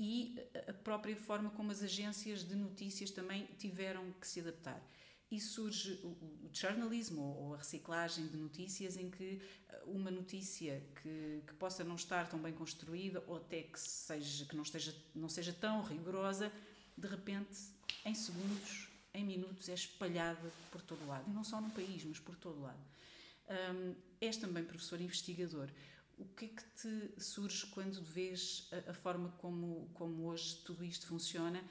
[0.00, 4.82] e a própria forma como as agências de notícias também tiveram que se adaptar.
[5.32, 10.82] E surge o, o jornalismo ou a reciclagem de notícias em que eh, uma notícia
[11.02, 14.94] que, que possa não estar tão bem construída ou até que, seja, que não, esteja,
[15.14, 16.52] não seja tão rigorosa,
[16.96, 17.58] de repente,
[18.04, 21.28] em segundos, em minutos, é espalhada por todo lado.
[21.30, 22.80] E não só no país, mas por todo lado.
[23.74, 25.68] Um, és também professor investigador
[26.18, 30.84] o que é que te surge quando vês a, a forma como, como hoje tudo
[30.84, 31.62] isto funciona,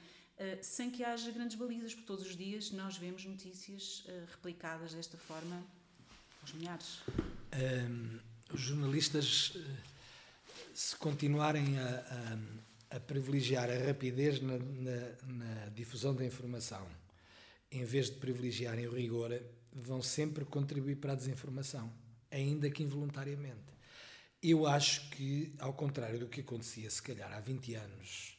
[0.42, 4.94] uh, sem que haja grandes balizas, porque todos os dias nós vemos notícias uh, replicadas
[4.94, 5.64] desta forma
[6.40, 7.00] aos milhares?
[7.54, 8.18] Um,
[8.52, 9.60] os jornalistas, eh,
[10.74, 12.38] se continuarem a,
[12.90, 16.86] a, a privilegiar a rapidez na, na, na difusão da informação,
[17.70, 19.40] em vez de privilegiarem o rigor,
[19.72, 21.90] vão sempre contribuir para a desinformação,
[22.30, 23.72] ainda que involuntariamente.
[24.42, 28.31] Eu acho que, ao contrário do que acontecia, se calhar, há 20 anos,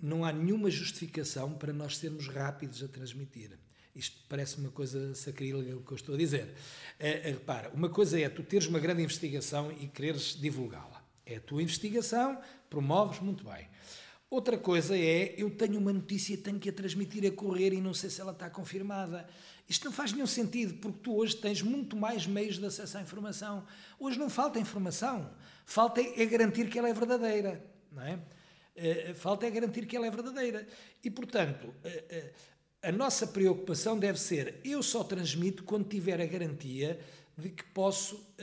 [0.00, 3.58] não há nenhuma justificação para nós sermos rápidos a transmitir.
[3.94, 6.54] Isto parece uma coisa sacrílega o que eu estou a dizer.
[6.98, 11.02] É, é, repara, uma coisa é tu teres uma grande investigação e quereres divulgá-la.
[11.24, 13.66] É a tua investigação, promoves muito bem.
[14.28, 17.94] Outra coisa é eu tenho uma notícia tenho que a transmitir a correr e não
[17.94, 19.26] sei se ela está confirmada.
[19.68, 23.00] Isto não faz nenhum sentido, porque tu hoje tens muito mais meios de acesso à
[23.00, 23.64] informação.
[23.98, 25.30] Hoje não falta informação,
[25.64, 28.20] falta é garantir que ela é verdadeira, não é?
[28.76, 30.66] Eh, falta é garantir que ela é verdadeira.
[31.02, 32.32] E, portanto, eh, eh,
[32.82, 37.00] a nossa preocupação deve ser: eu só transmito quando tiver a garantia
[37.36, 38.34] de que posso,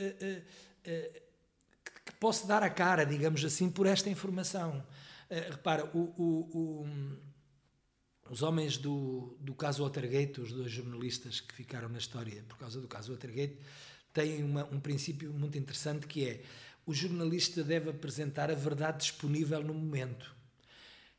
[2.04, 4.84] que posso dar a cara, digamos assim, por esta informação.
[5.28, 6.86] Repara, o, o, o,
[8.30, 12.80] os homens do, do caso Watergate, os dois jornalistas que ficaram na história por causa
[12.80, 13.58] do caso Watergate,
[14.12, 16.42] têm uma, um princípio muito interessante que é
[16.86, 20.34] o jornalista deve apresentar a verdade disponível no momento.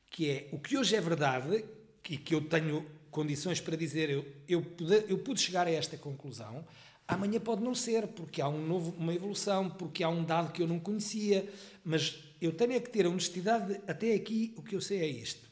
[0.10, 1.66] Que é o que hoje é verdade
[2.10, 5.98] e que eu tenho condições para dizer eu, eu, pude, eu pude chegar a esta
[5.98, 6.66] conclusão,
[7.08, 10.62] amanhã pode não ser, porque há um novo, uma evolução, porque há um dado que
[10.62, 11.50] eu não conhecia,
[11.84, 15.08] mas eu tenho é que ter a honestidade, até aqui o que eu sei é
[15.08, 15.50] isto.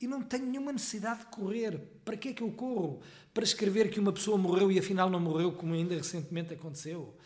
[0.00, 1.80] E não tenho nenhuma necessidade de correr.
[2.04, 3.00] Para que é que eu corro?
[3.32, 7.16] Para escrever que uma pessoa morreu e afinal não morreu, como ainda recentemente aconteceu.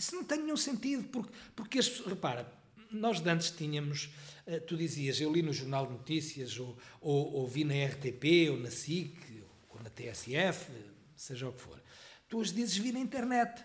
[0.00, 2.50] Isso não tem nenhum sentido, porque, porque as repara,
[2.90, 4.08] nós antes tínhamos,
[4.46, 8.50] eh, tu dizias, eu li no Jornal de Notícias, ou, ou, ou vi na RTP,
[8.50, 9.14] ou na SIC,
[9.68, 10.72] ou na TSF,
[11.14, 11.78] seja o que for.
[12.30, 13.62] Tu hoje dizes vi na internet,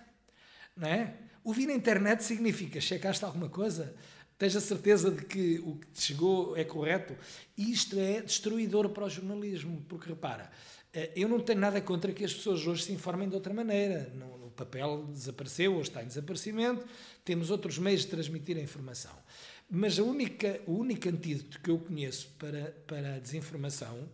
[0.75, 1.15] não é?
[1.41, 3.95] O vi na internet significa checaste alguma coisa,
[4.37, 7.15] tens a certeza de que o que te chegou é correto.
[7.57, 10.51] E isto é destruidor para o jornalismo, porque repara,
[10.91, 14.11] eh, eu não tenho nada contra que as pessoas hoje se informem de outra maneira.
[14.43, 16.85] O papel desapareceu ou está em desaparecimento,
[17.23, 19.13] temos outros meios de transmitir a informação.
[19.69, 24.09] Mas a única, o único antídoto que eu conheço para, para a desinformação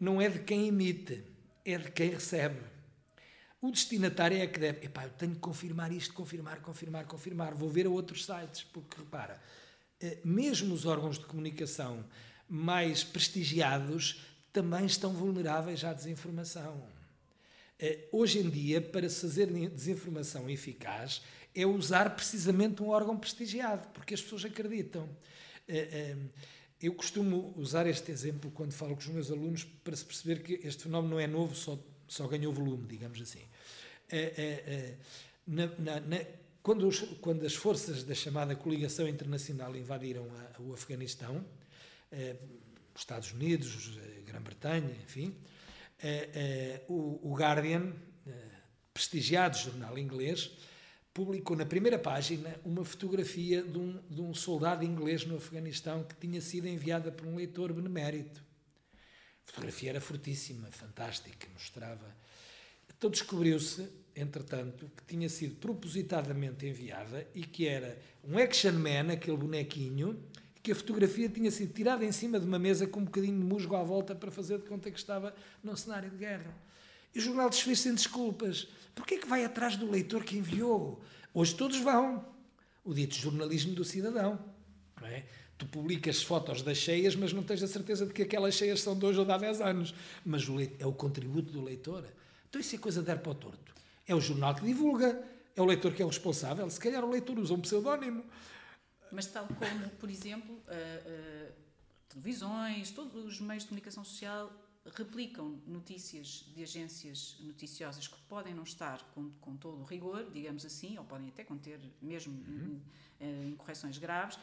[0.00, 1.22] não é de quem emite,
[1.64, 2.60] é de quem recebe.
[3.60, 4.86] O destinatário é que deve.
[4.86, 7.54] Epá, eu tenho que confirmar isto, confirmar, confirmar, confirmar.
[7.54, 9.40] Vou ver a outros sites, porque repara,
[10.00, 12.04] eh, mesmo os órgãos de comunicação
[12.48, 16.93] mais prestigiados também estão vulneráveis à desinformação.
[17.84, 21.20] Eh, hoje em dia, para se fazer desinformação eficaz,
[21.54, 25.06] é usar precisamente um órgão prestigiado, porque as pessoas acreditam.
[25.68, 26.16] Eh,
[26.80, 30.66] eu costumo usar este exemplo quando falo com os meus alunos para se perceber que
[30.66, 33.42] este fenómeno não é novo, só, só ganhou volume, digamos assim.
[35.46, 36.20] Na, na, na,
[36.62, 41.44] quando, os, quando, as forças da chamada coligação internacional invadiram a, o Afeganistão,
[42.94, 45.34] os Estados Unidos, Grã-Bretanha, enfim,
[46.88, 47.92] o, Guardian,
[48.92, 50.52] prestigiado jornal inglês,
[51.12, 56.14] publicou na primeira página uma fotografia de um, de um soldado inglês no Afeganistão que
[56.16, 58.42] tinha sido enviada por um leitor benemérito.
[59.46, 62.16] A fotografia era fortíssima, fantástica, mostrava.
[62.96, 69.36] Então descobriu-se, entretanto, que tinha sido propositadamente enviada e que era um action man, aquele
[69.36, 70.20] bonequinho,
[70.64, 73.44] que a fotografia tinha sido tirada em cima de uma mesa com um bocadinho de
[73.44, 76.56] musgo à volta para fazer de conta que estava num cenário de guerra.
[77.14, 78.66] E o jornal desfez sem desculpas.
[78.94, 81.02] Porquê é que vai atrás do leitor que enviou?
[81.34, 82.24] Hoje todos vão.
[82.82, 84.42] O dito jornalismo do cidadão.
[84.98, 85.26] Não é?
[85.58, 88.98] Tu publicas fotos das cheias, mas não tens a certeza de que aquelas cheias são
[88.98, 89.94] de hoje ou de há 10 anos.
[90.24, 92.06] Mas o é o contributo do leitor.
[92.48, 93.74] Então isso é coisa de dar para o torto.
[94.08, 95.22] É o jornal que divulga,
[95.54, 96.68] é o leitor que é o responsável.
[96.70, 98.24] Se calhar o leitor usa um pseudónimo.
[99.14, 101.52] Mas tal como, por exemplo, uh, uh,
[102.08, 104.52] televisões, todos os meios de comunicação social
[104.92, 110.64] replicam notícias de agências noticiosas que podem não estar com, com todo o rigor, digamos
[110.66, 112.80] assim, ou podem até conter mesmo uhum.
[113.20, 114.38] uh, incorreções graves,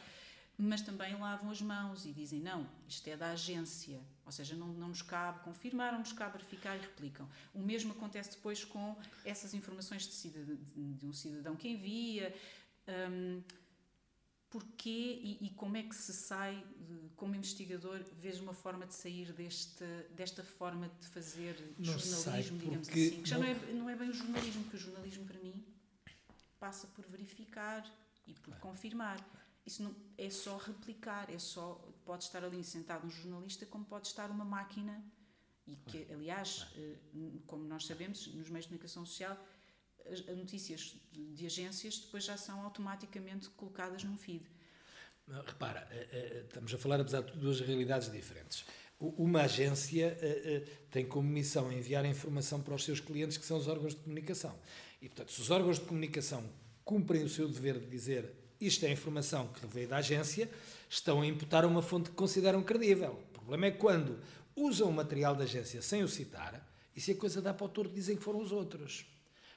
[0.56, 4.68] mas também lavam as mãos e dizem não, isto é da agência, ou seja, não,
[4.68, 7.28] não nos cabe confirmar, não nos cabe verificar e replicam.
[7.54, 12.34] O mesmo acontece depois com essas informações de, cidadão, de um cidadão que envia.
[12.88, 13.42] Um,
[14.52, 16.62] porquê e, e, como é que se sai,
[17.16, 19.82] como investigador, vês uma forma de sair deste,
[20.14, 23.22] desta forma de fazer não jornalismo, digamos assim?
[23.22, 25.64] Que já não, não, é, não é bem o jornalismo, que o jornalismo, para mim,
[26.60, 27.82] passa por verificar
[28.26, 29.18] e por confirmar.
[29.64, 34.08] Isso não é só replicar, é só pode estar ali sentado um jornalista como pode
[34.08, 35.02] estar uma máquina
[35.66, 36.98] e que aliás, eh,
[37.46, 39.38] como nós sabemos, nos meios de comunicação social
[40.10, 44.44] as notícias de agências depois já são automaticamente colocadas num feed.
[45.46, 48.64] Repara, eh, eh, estamos a falar, apesar de duas realidades diferentes.
[48.98, 53.68] Uma agência eh, tem como missão enviar informação para os seus clientes, que são os
[53.68, 54.58] órgãos de comunicação.
[55.00, 56.44] E, portanto, se os órgãos de comunicação
[56.84, 60.48] cumprem o seu dever de dizer isto é a informação que veio da agência,
[60.88, 63.20] estão a imputar uma fonte que consideram credível.
[63.30, 64.20] O problema é quando
[64.54, 67.68] usam o material da agência sem o citar e se a coisa dá para o
[67.68, 69.04] torto dizem que foram os outros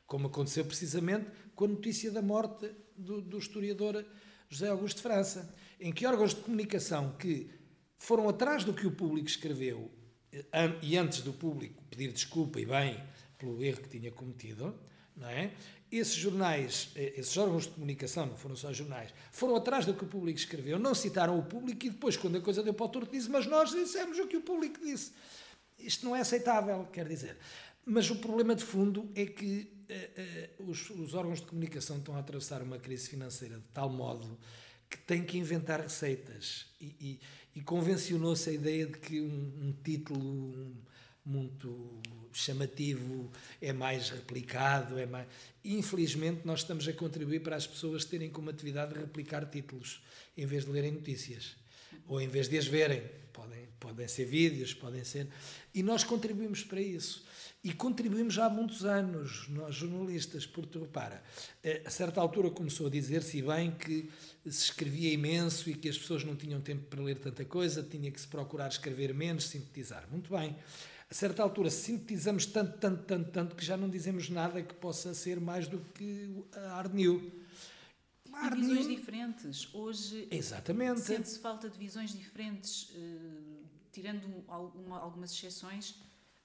[0.05, 4.05] como aconteceu precisamente com a notícia da morte do, do historiador
[4.49, 7.49] José Augusto de França, em que órgãos de comunicação que
[7.97, 9.91] foram atrás do que o público escreveu
[10.31, 10.45] eh,
[10.81, 13.03] e antes do público pedir desculpa e bem
[13.37, 14.77] pelo erro que tinha cometido,
[15.15, 15.51] não é?
[15.91, 20.03] Esses jornais, eh, esses órgãos de comunicação, não foram só jornais, foram atrás do que
[20.03, 22.89] o público escreveu, não citaram o público e depois, quando a coisa deu para o
[22.89, 25.13] torto, disse, mas nós dissemos o que o público disse.
[25.79, 27.37] Isto não é aceitável, quer dizer.
[27.85, 32.15] Mas o problema de fundo é que uh, uh, os, os, órgãos de comunicação estão
[32.15, 34.37] a atravessar uma crise financeira de tal modo
[34.89, 36.65] que têm que inventar receitas.
[36.79, 37.19] E, e,
[37.55, 40.75] e convencionou-se a ideia de que um, um título,
[41.25, 45.27] muito chamativo, é mais replicado, é mais...
[45.63, 50.03] Infelizmente, nós estamos a contribuir para as pessoas terem como atividade replicar títulos,
[50.37, 51.55] em vez de lerem notícias.
[52.07, 53.01] Ou em vez de as verem.
[53.33, 55.27] Podem, podem ser vídeos, podem ser...
[55.73, 57.25] E nós contribuímos para isso.
[57.65, 61.23] E contribuímos já há muitos anos, nós jornalistas, porque repara,
[61.63, 64.07] eh, a certa altura começou a dizer-se bem que
[64.43, 68.11] se escrevia imenso e que as pessoas não tinham tempo para ler tanta coisa, tinha
[68.11, 70.07] que se procurar escrever menos, sintetizar.
[70.11, 70.55] Muito bem.
[71.09, 75.15] A certa altura sintetizamos tanto, tanto, tanto, tanto que já não dizemos nada que possa
[75.15, 76.93] ser mais do que a Hard
[78.43, 78.57] New.
[78.57, 79.73] E visões diferentes.
[79.73, 81.01] Hoje Exatamente.
[81.01, 85.95] sente-se falta de visões diferentes, uh, tirando alguma, algumas exceções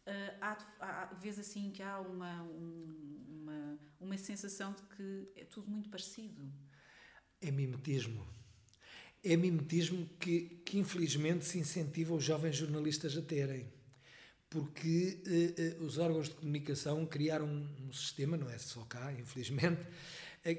[0.06, 5.44] uh, há, há, vês assim que há uma, um, uma, uma sensação de que é
[5.44, 6.42] tudo muito parecido.
[7.40, 8.26] É mimetismo.
[9.22, 13.70] É mimetismo que, que infelizmente se incentiva os jovens jornalistas a terem.
[14.48, 15.22] Porque
[15.78, 19.80] uh, os órgãos de comunicação criaram um, um, sistema, não é só cá, infelizmente,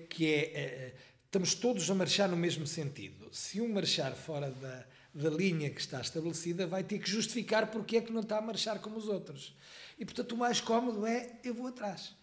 [0.09, 0.95] que é.
[1.31, 3.29] Estamos todos a marchar no mesmo sentido.
[3.31, 7.95] Se um marchar fora da, da linha que está estabelecida, vai ter que justificar porque
[7.95, 9.55] é que não está a marchar como os outros.
[9.97, 12.13] E, portanto, o mais cómodo é eu vou atrás.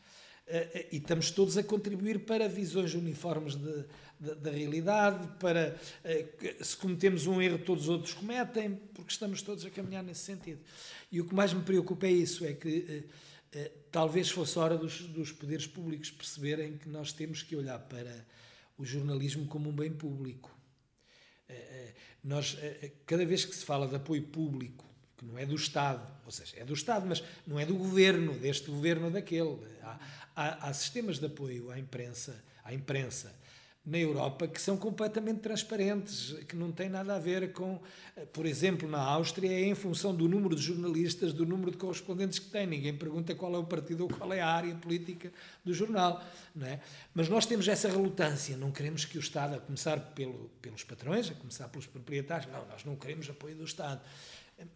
[0.46, 3.56] Eh, eh, e estamos todos a contribuir para visões uniformes
[4.20, 6.26] da realidade, para eh,
[6.60, 10.60] se cometemos um erro, todos os outros cometem, porque estamos todos a caminhar nesse sentido.
[11.10, 13.06] E o que mais me preocupa é isso, é que
[13.90, 18.26] talvez fosse hora dos, dos poderes públicos perceberem que nós temos que olhar para
[18.78, 20.56] o jornalismo como um bem público
[21.48, 24.84] eh, eh, nós, eh, cada vez que se fala de apoio público,
[25.16, 28.34] que não é do Estado, ou seja, é do Estado, mas não é do governo,
[28.34, 29.58] deste governo ou daquele.
[29.82, 29.98] Há,
[30.36, 33.34] há, há sistemas de apoio à imprensa, à imprensa
[33.88, 37.80] na Europa que são completamente transparentes, que não têm nada a ver com,
[38.14, 41.78] eh, por exemplo, na Áustria, é em função do número de jornalistas, do número de
[41.78, 42.66] correspondentes que tem.
[42.66, 45.32] Ninguém pergunta qual é o partido ou qual é a área política
[45.64, 46.22] do jornal.
[46.54, 46.80] Não é?
[47.14, 51.30] Mas nós temos essa relutância, não queremos que o Estado, a começar pelo, pelos patrões,
[51.30, 54.02] a começar pelos proprietários, não, nós não queremos apoio do Estado.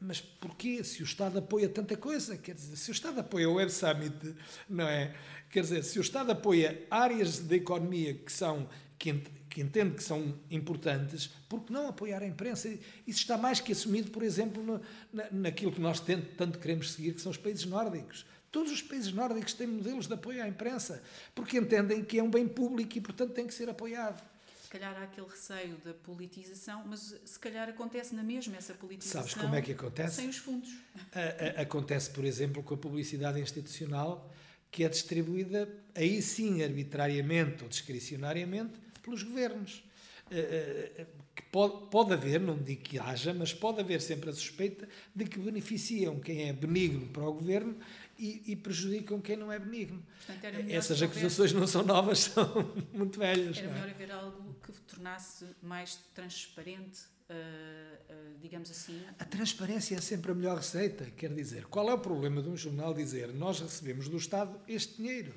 [0.00, 0.82] Mas porquê?
[0.84, 4.34] Se o Estado apoia tanta coisa, quer dizer, se o Estado apoia o Web Summit,
[4.68, 5.14] não é?
[5.50, 8.68] Quer dizer, se o Estado apoia áreas da economia que são
[9.02, 9.12] que,
[9.50, 12.68] que entende que são importantes, por que não apoiar a imprensa?
[13.04, 14.80] Isso está mais que assumido, por exemplo, no,
[15.12, 18.24] na, naquilo que nós tanto queremos seguir, que são os países nórdicos.
[18.52, 21.02] Todos os países nórdicos têm modelos de apoio à imprensa,
[21.34, 24.22] porque entendem que é um bem público e, portanto, tem que ser apoiado.
[24.62, 29.22] Se calhar há aquele receio da politização, mas se calhar acontece na mesma essa politização.
[29.22, 30.16] Sabes como é que acontece?
[30.16, 30.70] Sem os fundos.
[31.12, 34.32] A, a, acontece, por exemplo, com a publicidade institucional,
[34.70, 39.82] que é distribuída, aí sim, arbitrariamente ou discricionariamente, pelos governos.
[40.30, 44.32] Eh, eh, que pode, pode haver, não digo que haja, mas pode haver sempre a
[44.32, 47.76] suspeita de que beneficiam quem é benigno para o governo
[48.18, 50.02] e, e prejudicam quem não é benigno.
[50.26, 53.58] Portanto, Essas acusações não são novas, são muito velhas.
[53.58, 53.72] Era é?
[53.72, 59.02] melhor haver algo que tornasse mais transparente, uh, uh, digamos assim.
[59.18, 61.06] A transparência é sempre a melhor receita.
[61.16, 64.98] Quer dizer, qual é o problema de um jornal dizer nós recebemos do Estado este
[64.98, 65.34] dinheiro?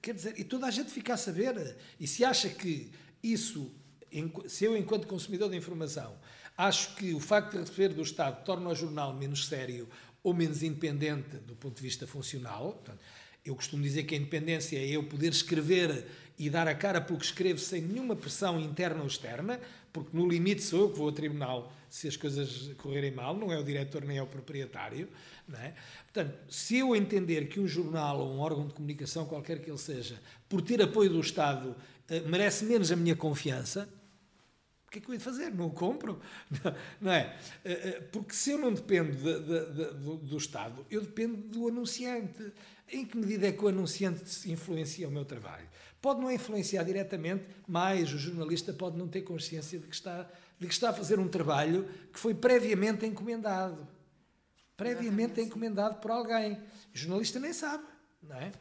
[0.00, 1.76] Quer dizer, e toda a gente fica a saber.
[1.98, 2.90] E se acha que
[3.22, 3.70] isso,
[4.46, 6.16] se eu, enquanto consumidor de informação,
[6.56, 9.88] acho que o facto de receber do Estado torna o jornal menos sério
[10.22, 13.00] ou menos independente do ponto de vista funcional, portanto,
[13.48, 16.06] eu costumo dizer que a independência é eu poder escrever
[16.38, 19.60] e dar a cara pelo que escrevo sem nenhuma pressão interna ou externa,
[19.92, 23.52] porque no limite sou eu que vou ao tribunal se as coisas correrem mal, não
[23.52, 25.08] é o diretor nem é o proprietário.
[25.48, 25.72] Não é?
[26.12, 29.78] Portanto, se eu entender que um jornal ou um órgão de comunicação, qualquer que ele
[29.78, 31.74] seja, por ter apoio do Estado,
[32.08, 33.88] eh, merece menos a minha confiança,
[34.88, 35.54] o que é que eu ia fazer?
[35.54, 36.18] Não o compro?
[36.98, 37.36] Não é?
[37.62, 41.36] Eh, eh, porque se eu não dependo de, de, de, do, do, Estado, eu dependo
[41.36, 42.52] do anunciante.
[42.90, 45.68] Em que medida é que o anunciante influencia o meu trabalho?
[46.00, 50.26] Pode não influenciar diretamente, mas o jornalista pode não ter consciência de que está,
[50.58, 53.86] de que está a fazer um trabalho que foi previamente encomendado
[54.74, 56.52] previamente encomendado por alguém.
[56.52, 56.58] O
[56.94, 57.84] jornalista nem sabe,
[58.22, 58.52] não é?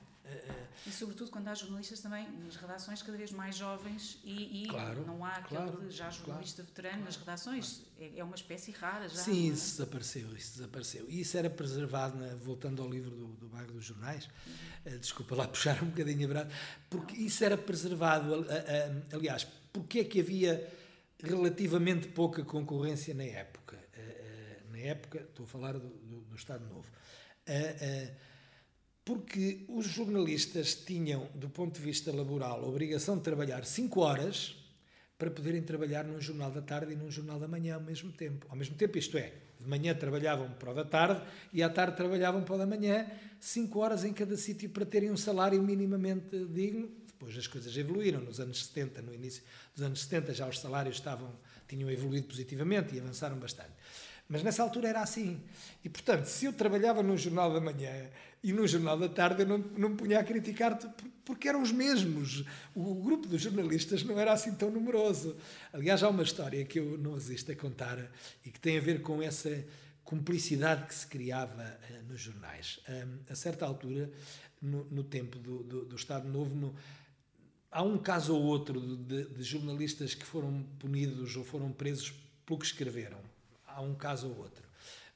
[0.86, 5.06] E sobretudo quando há jornalistas também nas redações cada vez mais jovens e, e claro,
[5.06, 7.82] não há aquele claro, já jornalista claro, veterano nas redações.
[8.00, 9.16] É, é, uma espécie rara já.
[9.16, 9.54] Sim, é?
[9.54, 11.06] isso desapareceu, isso desapareceu.
[11.10, 14.94] E isso era preservado, na, voltando ao livro do, do Bairro dos Jornais, uhum.
[14.94, 16.56] uh, desculpa lá puxar um bocadinho a verdade,
[16.90, 17.26] porque não.
[17.26, 18.46] isso era preservado,
[19.12, 20.72] aliás, porque é que havia
[21.22, 23.78] relativamente pouca concorrência na época?
[24.78, 28.16] na época, estou a falar do, do, do Estado Novo, uh, uh,
[29.08, 34.58] porque os jornalistas tinham, do ponto de vista laboral, a obrigação de trabalhar 5 horas
[35.18, 38.46] para poderem trabalhar num jornal da tarde e num jornal da manhã ao mesmo tempo.
[38.50, 39.32] Ao mesmo tempo, isto é,
[39.62, 41.22] De manhã trabalhavam para o da tarde
[41.54, 45.10] e à tarde trabalhavam para o da manhã, cinco horas em cada sítio para terem
[45.10, 46.92] um salário minimamente digno.
[47.08, 48.20] Depois as coisas evoluíram.
[48.20, 49.42] Nos anos 70, no início
[49.74, 51.34] dos anos 70, já os salários estavam,
[51.66, 53.72] tinham evoluído positivamente e avançaram bastante.
[54.30, 55.42] Mas nessa altura era assim.
[55.84, 58.10] E, portanto, se eu trabalhava no Jornal da Manhã
[58.44, 60.78] e no Jornal da Tarde, eu não, não me punha a criticar
[61.24, 62.44] porque eram os mesmos.
[62.76, 65.38] O, grupo dos jornalistas não era assim tão numeroso.
[65.72, 68.12] Aliás, há uma história que eu não resisto a contar
[68.46, 69.66] e que tem a ver com essa
[70.04, 72.80] cumplicidade que se criava uh, nos jornais.
[72.90, 74.12] Um, a certa altura,
[74.62, 76.76] no, no tempo do, do, do, Estado Novo, no,
[77.72, 82.14] há um caso ou outro de, de jornalistas que foram punidos ou foram presos
[82.46, 83.20] pelo que escreveram
[83.78, 84.68] há um caso ou outro.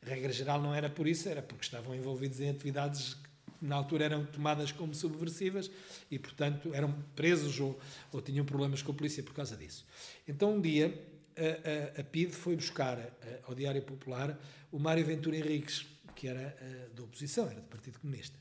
[0.05, 3.29] A regra geral não era por isso, era porque estavam envolvidos em atividades que
[3.61, 5.69] na altura eram tomadas como subversivas
[6.09, 7.79] e, portanto, eram presos ou,
[8.11, 9.85] ou tinham problemas com a polícia por causa disso.
[10.27, 10.93] Então, um dia,
[11.35, 13.09] a, a, a PIDE foi buscar a,
[13.47, 14.39] ao Diário Popular
[14.71, 15.85] o Mário Ventura Henriques,
[16.15, 16.55] que era
[16.95, 18.37] da oposição, era do Partido Comunista.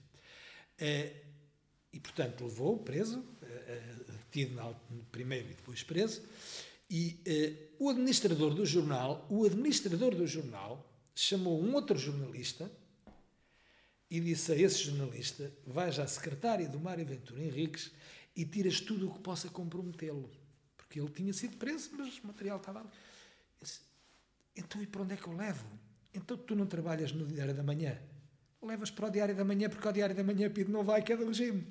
[1.93, 3.25] E, portanto, levou preso,
[4.33, 4.77] detido
[5.11, 6.23] primeiro e depois preso,
[6.91, 10.84] e uh, o administrador do jornal, o administrador do jornal,
[11.14, 12.70] chamou um outro jornalista
[14.11, 17.93] e disse a esse jornalista: vais à secretária do Mário Ventura Henriques
[18.34, 20.28] e tiras tudo o que possa comprometê-lo.
[20.76, 22.88] Porque ele tinha sido preso, mas o material estava ali.
[23.62, 23.80] Disse,
[24.57, 25.64] então, e para onde é que eu levo?
[26.12, 27.97] Então, tu não trabalhas no Diário da Manhã.
[28.61, 31.12] Levas para o Diário da Manhã, porque ao Diário da Manhã pede não vai, que
[31.12, 31.64] é do regime.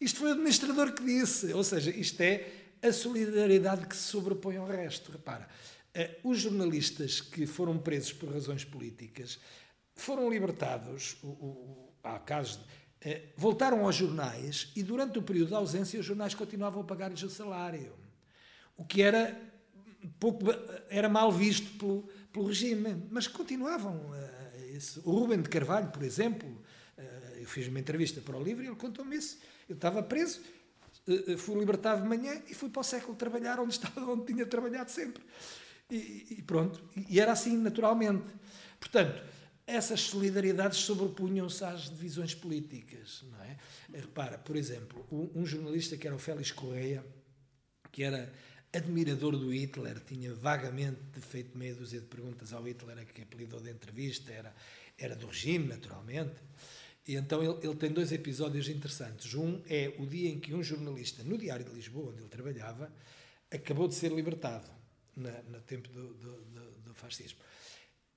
[0.00, 1.52] Isto foi o administrador que disse.
[1.52, 5.12] Ou seja, isto é a solidariedade que se sobrepõe ao resto.
[5.12, 5.48] Repara,
[5.94, 9.38] eh, os jornalistas que foram presos por razões políticas
[9.94, 11.16] foram libertados,
[12.02, 12.60] há casos,
[13.00, 17.22] eh, voltaram aos jornais e durante o período da ausência os jornais continuavam a pagar-lhes
[17.22, 17.94] o salário.
[18.76, 19.40] O que era
[20.20, 20.46] pouco
[20.88, 24.14] era mal visto pelo, pelo regime, mas continuavam.
[24.14, 26.62] Eh, o Rubem de Carvalho, por exemplo,
[27.36, 29.38] eu fiz uma entrevista para o Livro e ele contou-me isso.
[29.68, 30.40] Eu estava preso,
[31.38, 34.90] fui libertado de manhã e fui para o século trabalhar onde estava, onde tinha trabalhado
[34.90, 35.22] sempre.
[35.90, 38.26] E, e pronto, e era assim naturalmente.
[38.78, 39.22] Portanto,
[39.66, 43.56] essas solidariedades sobrepunham-se às divisões políticas, não é?
[43.92, 47.04] Eh, repara, por exemplo, um, um jornalista que era o Félix Correia,
[47.92, 48.32] que era
[48.72, 53.70] admirador do Hitler, tinha vagamente feito meia dúzia de perguntas ao Hitler, que apelidou de
[53.70, 54.54] entrevista, era,
[54.96, 56.36] era do regime, naturalmente.
[57.08, 59.34] E então ele, ele, tem dois episódios interessantes.
[59.34, 62.92] Um é o dia em que um jornalista, no Diário de Lisboa, onde ele trabalhava,
[63.50, 64.68] acabou de ser libertado,
[65.16, 67.38] na, no tempo do, do, do, do, fascismo.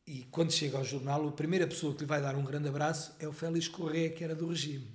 [0.06, 3.16] E quando chega ao jornal, a primeira pessoa que lhe vai dar um grande abraço
[3.18, 4.92] é o Félix Corrêa, que era do regime.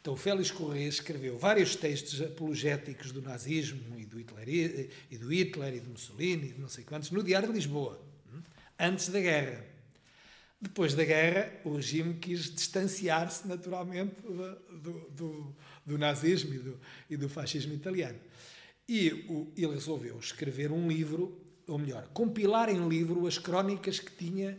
[0.00, 4.48] Então o Félix Corrêa escreveu vários textos apologéticos do nazismo e do Hitler
[5.10, 8.00] e do, Hitler, e do Mussolini, e não sei quantos, no Diário de Lisboa,
[8.78, 9.75] antes da guerra.
[10.60, 16.80] Depois da guerra, o regime quis distanciar-se naturalmente do, do, do, nazismo e do,
[17.10, 18.18] e do fascismo italiano.
[18.88, 24.12] E o, ele resolveu escrever um livro, ou melhor, compilar em livro as crónicas que
[24.12, 24.58] tinha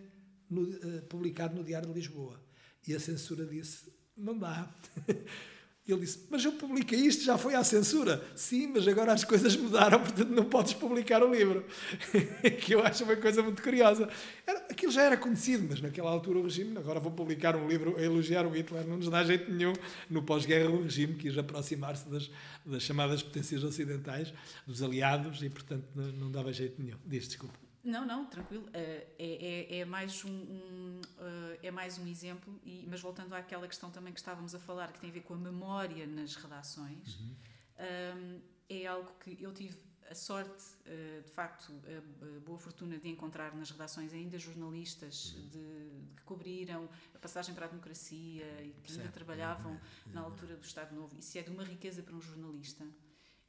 [0.50, 2.39] no, uh, publicado no Diário de Lisboa.
[2.88, 4.72] E a censura disse: não dá.
[5.92, 8.24] ele disse: Mas eu publiquei isto, já foi à censura.
[8.36, 11.66] Sim, mas agora as coisas mudaram, portanto não podes publicar o livro.
[12.62, 14.10] que eu acho uma coisa muito curiosa.
[14.46, 17.96] Era, aquilo já era conhecido, mas naquela altura o regime, agora vou publicar um livro
[17.98, 19.74] a elogiar o Hitler, não nos dá jeito nenhum.
[20.10, 22.30] No pós-guerra, o regime quis aproximar-se das,
[22.66, 24.34] das chamadas potências ocidentais,
[24.66, 26.98] dos aliados, e portanto não, não dava jeito nenhum.
[27.06, 27.66] Diz, desculpa.
[27.88, 28.66] Não, não, tranquilo.
[28.66, 33.34] Uh, é, é, é, mais um, um uh, é mais um exemplo, e, mas voltando
[33.34, 36.36] àquela questão também que estávamos a falar, que tem a ver com a memória nas
[36.36, 37.36] redações, uhum.
[37.80, 39.80] um, é algo que eu tive
[40.12, 45.48] a sorte, uh, de facto, a, boa fortuna de encontrar nas redações ainda jornalistas uhum.
[45.48, 50.14] de, que cobriram a passagem para a democracia e que ainda trabalhavam uhum.
[50.14, 51.18] na altura do Estado Novo.
[51.18, 52.86] Isso é de uma riqueza para um jornalista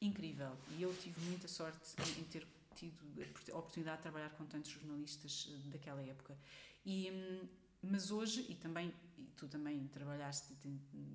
[0.01, 0.57] incrível.
[0.77, 2.47] E eu tive muita sorte em, em ter
[2.79, 6.37] tido a oportunidade de trabalhar com tantos jornalistas eh, daquela época.
[6.85, 7.49] E, hum,
[7.83, 10.55] mas hoje, e também e tu também trabalhaste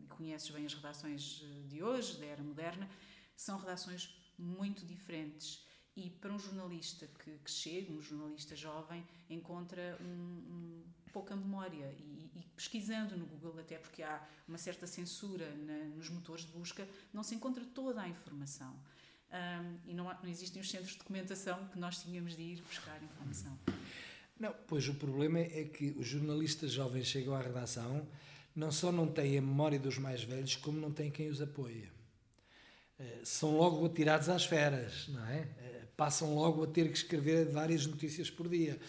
[0.09, 2.89] conheces bem as redações eh, de hoje, da era moderna,
[3.35, 5.65] são redações muito diferentes.
[5.95, 10.83] E para um jornalista que, que chega, um jornalista jovem, encontra um, um
[11.13, 16.09] pouca memória e, e, pesquisando no Google, até porque há uma certa censura na, nos
[16.09, 18.75] motores de busca, não se encontra toda a informação
[19.33, 22.61] um, e não, há, não existem os centros de documentação que nós tínhamos de ir
[22.61, 23.57] buscar informação.
[24.39, 28.07] Não, pois o problema é que os jornalistas jovens chegam à redação,
[28.55, 31.89] não só não têm a memória dos mais velhos, como não têm quem os apoie.
[32.99, 35.47] Eh, são logo atirados às feras, não é?
[35.57, 38.79] Eh, passam logo a ter que escrever várias notícias por dia.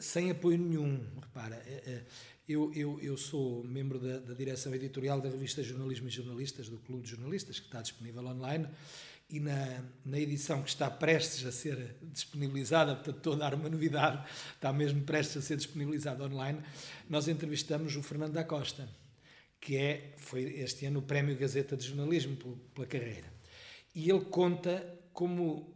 [0.00, 0.98] sem apoio nenhum.
[1.20, 1.62] Repara,
[2.48, 6.78] eu, eu, eu sou membro da, da, direção editorial da revista Jornalismo e Jornalistas, do
[6.78, 8.66] Clube de Jornalistas, que está disponível online,
[9.34, 13.68] e na, na edição que está prestes a ser disponibilizada, portanto, estou a dar uma
[13.68, 14.24] novidade,
[14.54, 16.60] está mesmo prestes a ser disponibilizada online,
[17.10, 18.88] nós entrevistamos o Fernando da Costa,
[19.60, 22.36] que é, foi este ano o Prémio Gazeta de Jornalismo
[22.72, 23.26] pela carreira.
[23.92, 25.74] E ele conta como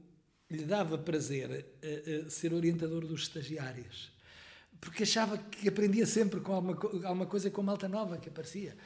[0.48, 4.16] lhe dava prazer uh, uh, ser orientador dos estagiários
[4.80, 8.76] porque achava que aprendia sempre com alguma, alguma coisa com malta nova que aparecia.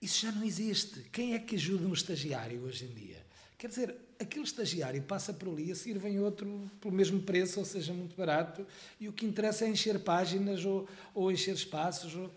[0.00, 1.08] Isso já não existe.
[1.10, 3.29] Quem é que ajuda um estagiário hoje em dia?
[3.60, 7.66] Quer dizer, aquele estagiário passa por ali, a seguir vem outro pelo mesmo preço, ou
[7.66, 8.66] seja, muito barato,
[8.98, 12.16] e o que interessa é encher páginas ou, ou encher espaços.
[12.16, 12.32] Ou...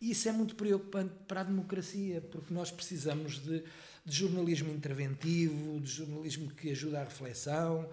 [0.00, 3.64] Isso é muito preocupante para a democracia, porque nós precisamos de,
[4.06, 7.90] de jornalismo interventivo, de jornalismo que ajuda à reflexão,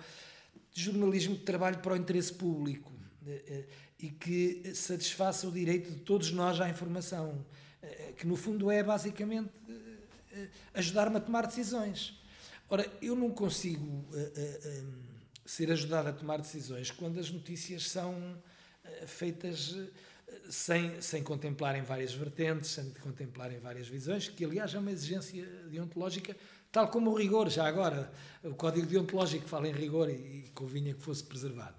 [0.71, 2.91] de jornalismo que trabalhe para o interesse público
[3.25, 3.65] eh, eh,
[3.99, 7.43] e que satisfaça o direito de todos nós à informação,
[7.81, 9.49] eh, que no fundo é basicamente
[10.75, 12.23] ajudar-me a tomar decisões.
[12.69, 14.07] Ora, eu não consigo
[15.45, 18.41] ser ajudado a tomar decisões quando as notícias são
[19.05, 19.75] feitas
[20.49, 26.35] sem, sem contemplarem várias vertentes, sem contemplarem várias visões, que aliás é uma exigência deontológica,
[26.71, 28.11] tal como o rigor, já agora,
[28.43, 30.13] o código deontológico fala em rigor e,
[30.45, 31.75] e convinha que fosse preservado.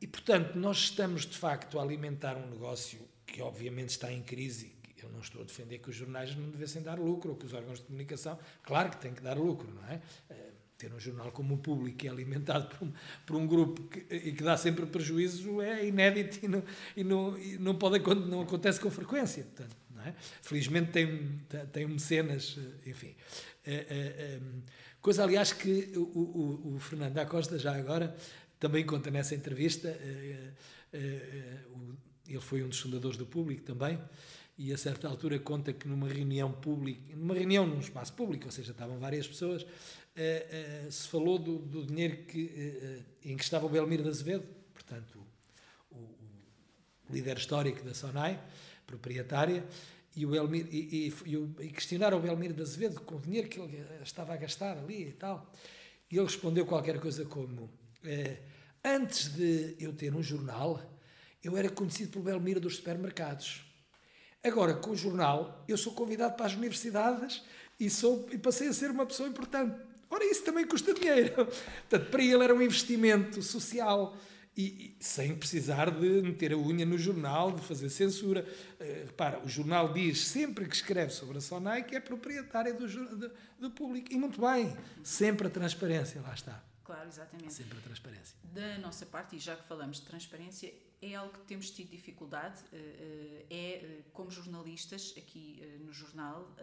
[0.00, 4.72] E, portanto, nós estamos, de facto, a alimentar um negócio que, obviamente, está em crise.
[5.04, 7.52] Eu não estou a defender que os jornais não devessem dar lucro, ou que os
[7.52, 10.00] órgãos de comunicação, claro que têm que dar lucro, não é?
[10.28, 12.92] Eh, ter um jornal como o Público, que é alimentado por um,
[13.26, 16.62] por um grupo que, e que dá sempre prejuízo, é inédito e não,
[16.96, 19.44] e não, e não, pode, não acontece com frequência.
[19.44, 19.76] Portanto,
[20.06, 20.14] é?
[20.40, 21.40] Felizmente tem,
[21.72, 23.14] tem mecenas, eh, enfim.
[23.66, 24.40] Eh,
[25.00, 28.16] coisa, aliás, que o, o, o Fernando da Costa, já agora,
[28.58, 29.88] também conta nessa entrevista,
[30.92, 33.98] ele foi um dos fundadores do público também,
[34.62, 38.50] e a certa altura conta que numa reunião pública, numa reunião num espaço público, ou
[38.50, 39.66] seja, estavam várias pessoas,
[40.90, 45.18] se falou do, do dinheiro que, em que estava o Belmiro de Azevedo, portanto,
[45.90, 48.38] o, o líder histórico da SONAI,
[48.86, 49.64] proprietária,
[50.14, 53.58] e, o Elmir, e, e, e, questionaram o Belmiro de Azevedo com o dinheiro que
[53.58, 55.50] ele estava a gastar ali e tal.
[56.10, 57.70] E ele respondeu qualquer coisa como:
[58.84, 60.82] antes de eu ter um jornal,
[61.42, 63.69] eu era conhecido pelo Belmiro dos supermercados.
[64.42, 67.42] Agora, com o jornal, eu sou convidado para as universidades
[67.78, 69.78] e, sou, e passei a ser uma pessoa importante.
[70.08, 71.46] Ora, isso também custa dinheiro.
[71.88, 74.16] Portanto, para ele era um investimento social.
[74.56, 78.44] E, e, sem precisar de meter a unha no jornal, de fazer censura.
[78.80, 82.86] Uh, repara, o jornal diz sempre que escreve sobre a Sonai que é proprietária do,
[82.88, 84.12] do, do público.
[84.12, 86.62] E muito bem, sempre a transparência, lá está.
[86.82, 87.54] Claro, exatamente.
[87.54, 88.36] Sempre a transparência.
[88.52, 92.62] Da nossa parte, e já que falamos de transparência, é algo que temos tido dificuldade,
[92.72, 96.54] eh, eh, é, eh, como jornalistas, aqui no jornal,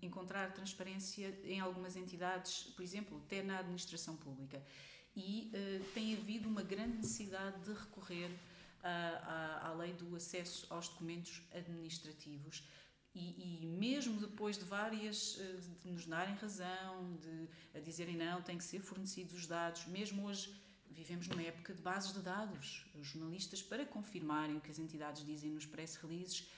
[0.00, 4.62] encontrar transparência em algumas entidades, por exemplo, até na administração pública.
[5.16, 5.50] E
[5.94, 8.30] tem havido uma grande necessidade de recorrer
[8.82, 12.62] à, à, à lei do acesso aos documentos administrativos
[13.14, 15.38] e, e, mesmo depois de várias,
[15.80, 20.54] de nos darem razão, de dizerem não, têm que ser fornecidos os dados, mesmo hoje
[20.96, 22.86] vivemos numa época de bases de dados.
[22.94, 26.48] Os jornalistas, para confirmarem o que as entidades dizem nos press releases,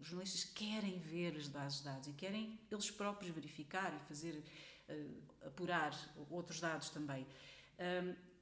[0.00, 4.42] os jornalistas querem ver as bases de dados e querem eles próprios verificar e fazer,
[4.88, 5.94] uh, apurar
[6.30, 7.26] outros dados também.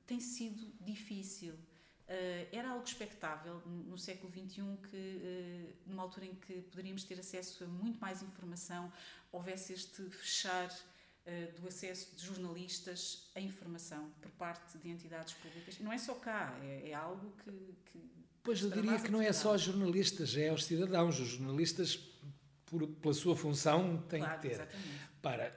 [0.08, 1.52] Tem sido difícil.
[1.52, 7.20] Uh, era algo expectável no século XXI que, uh, numa altura em que poderíamos ter
[7.20, 8.90] acesso a muito mais informação,
[9.30, 10.74] houvesse este fechar
[11.60, 15.78] do acesso de jornalistas à informação por parte de entidades públicas.
[15.80, 17.50] Não é só cá, é, é algo que,
[17.90, 18.10] que.
[18.42, 21.20] Pois eu diria que não é só jornalistas, é aos cidadãos.
[21.20, 21.98] Os jornalistas,
[22.66, 24.54] por, pela sua função, têm claro, que ter.
[24.54, 25.08] Exatamente.
[25.20, 25.54] Para,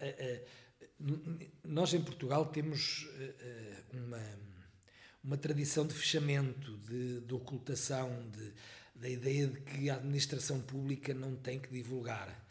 [1.63, 3.07] nós em Portugal temos
[3.93, 4.19] uma
[5.23, 8.53] uma tradição de fechamento, de, de ocultação, de,
[8.95, 12.45] da ideia de que a administração pública não tem que divulgar.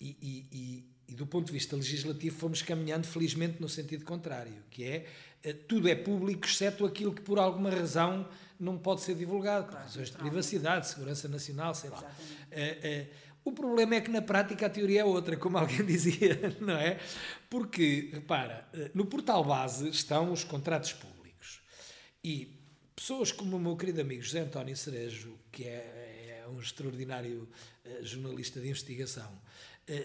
[0.00, 4.84] E, e, e, do ponto de vista legislativo fomos caminhando felizmente no sentido contrário, que
[4.84, 5.06] é
[5.42, 8.26] eh, tudo é público exceto aquilo que por alguma razão
[8.58, 12.00] não pode ser divulgado, por razões de privacidade, segurança nacional, sei lá.
[12.00, 16.56] Uh, uh, o problema é que na prática a teoria é outra, como alguém dizia,
[16.60, 16.98] não é?
[17.50, 21.60] Porque, repara, no portal base estão os contratos públicos
[22.22, 22.58] e
[22.96, 27.46] pessoas como o meu querido amigo José António Cerejo, que é, é um extraordinário
[28.00, 29.30] jornalista de investigação,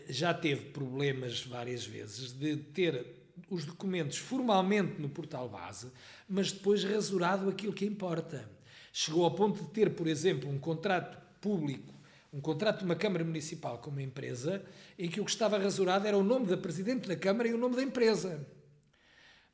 [0.09, 3.05] já teve problemas várias vezes de ter
[3.49, 5.91] os documentos formalmente no portal base,
[6.27, 8.49] mas depois rasurado aquilo que importa.
[8.91, 11.93] Chegou ao ponto de ter, por exemplo, um contrato público,
[12.31, 14.63] um contrato de uma Câmara Municipal com uma empresa,
[14.97, 17.57] em que o que estava rasurado era o nome da Presidente da Câmara e o
[17.57, 18.45] nome da empresa.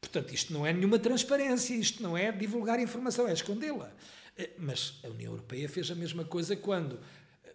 [0.02, 3.94] Portanto, isto não é nenhuma transparência, isto não é divulgar informação, é escondê-la.
[4.38, 7.00] Eh, mas a União Europeia fez a mesma coisa quando,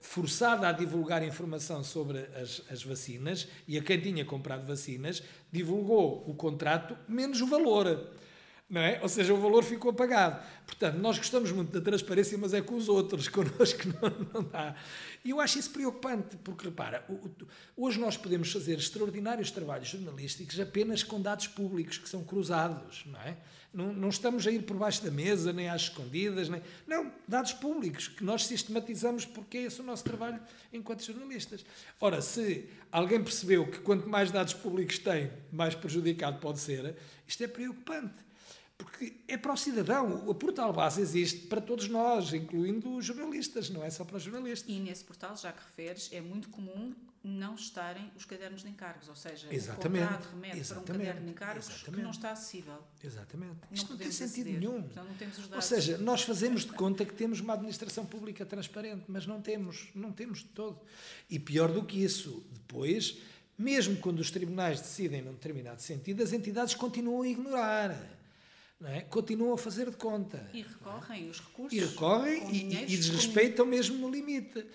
[0.01, 5.23] forçada a divulgar informação sobre as, as vacinas, e a quem tinha comprado vacinas,
[5.53, 8.11] divulgou o contrato menos o valor
[8.71, 9.01] não é?
[9.03, 10.41] Ou seja, o valor ficou apagado.
[10.65, 14.77] Portanto, nós gostamos muito da transparência, mas é com os outros, connosco não, não dá.
[15.25, 17.05] E eu acho isso preocupante, porque repara,
[17.77, 23.21] hoje nós podemos fazer extraordinários trabalhos jornalísticos apenas com dados públicos que são cruzados, não
[23.21, 23.37] é?
[23.73, 26.61] Não, não estamos a ir por baixo da mesa, nem às escondidas, nem.
[26.87, 30.41] Não, dados públicos que nós sistematizamos porque é esse o nosso trabalho
[30.73, 31.65] enquanto jornalistas.
[32.01, 36.97] Ora, se alguém percebeu que quanto mais dados públicos tem, mais prejudicado pode ser,
[37.27, 38.30] isto é preocupante.
[38.83, 40.27] Porque é para o cidadão.
[40.27, 44.23] O portal base existe para todos nós, incluindo os jornalistas, não é só para os
[44.23, 44.69] jornalistas.
[44.69, 49.07] E nesse portal, já que referes, é muito comum não estarem os cadernos de encargos,
[49.09, 50.05] ou seja, Exatamente.
[50.05, 50.87] o contrato remete Exatamente.
[50.87, 51.95] para um caderno de encargos Exatamente.
[51.97, 52.79] que não está acessível.
[53.05, 53.53] Exatamente.
[53.53, 54.61] Não Isto não tem sentido aceder.
[54.61, 54.83] nenhum.
[54.83, 55.71] Portanto, não temos os dados.
[55.71, 59.91] Ou seja, nós fazemos de conta que temos uma administração pública transparente, mas não temos,
[59.95, 60.81] não temos de todo.
[61.29, 63.19] E pior do que isso, depois,
[63.59, 68.20] mesmo quando os tribunais decidem num determinado sentido, as entidades continuam a ignorar
[68.85, 69.03] é?
[69.03, 70.49] continuam a fazer de conta.
[70.53, 71.79] E recorrem os recursos.
[71.79, 73.71] E recorrem e, e, desrespeitam com...
[73.71, 74.67] mesmo no limite.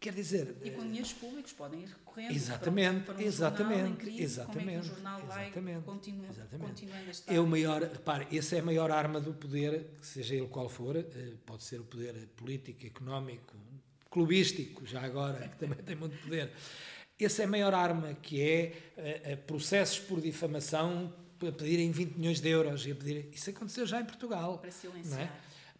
[0.00, 0.56] Quer dizer.
[0.62, 4.58] E com dinheiros públicos podem ir recorrendo exatamente, para um, exatamente, jornal em crise, exatamente,
[4.58, 6.68] como é que o jornal exatamente, vai continua, exatamente.
[6.68, 7.34] continuando a estar.
[7.34, 10.96] É o maior, repare, essa é a maior arma do poder, seja ele qual for,
[10.96, 11.04] eh,
[11.46, 13.54] pode ser o poder político, económico,
[14.10, 16.52] clubístico, já agora, que também tem muito poder.
[17.18, 18.72] Essa é a maior arma, que é
[19.32, 22.86] uh, processos por difamação a pedirem 20 milhões de euros.
[22.86, 24.58] E a pedir, isso aconteceu já em Portugal.
[24.58, 25.20] Para silenciar.
[25.20, 25.30] É?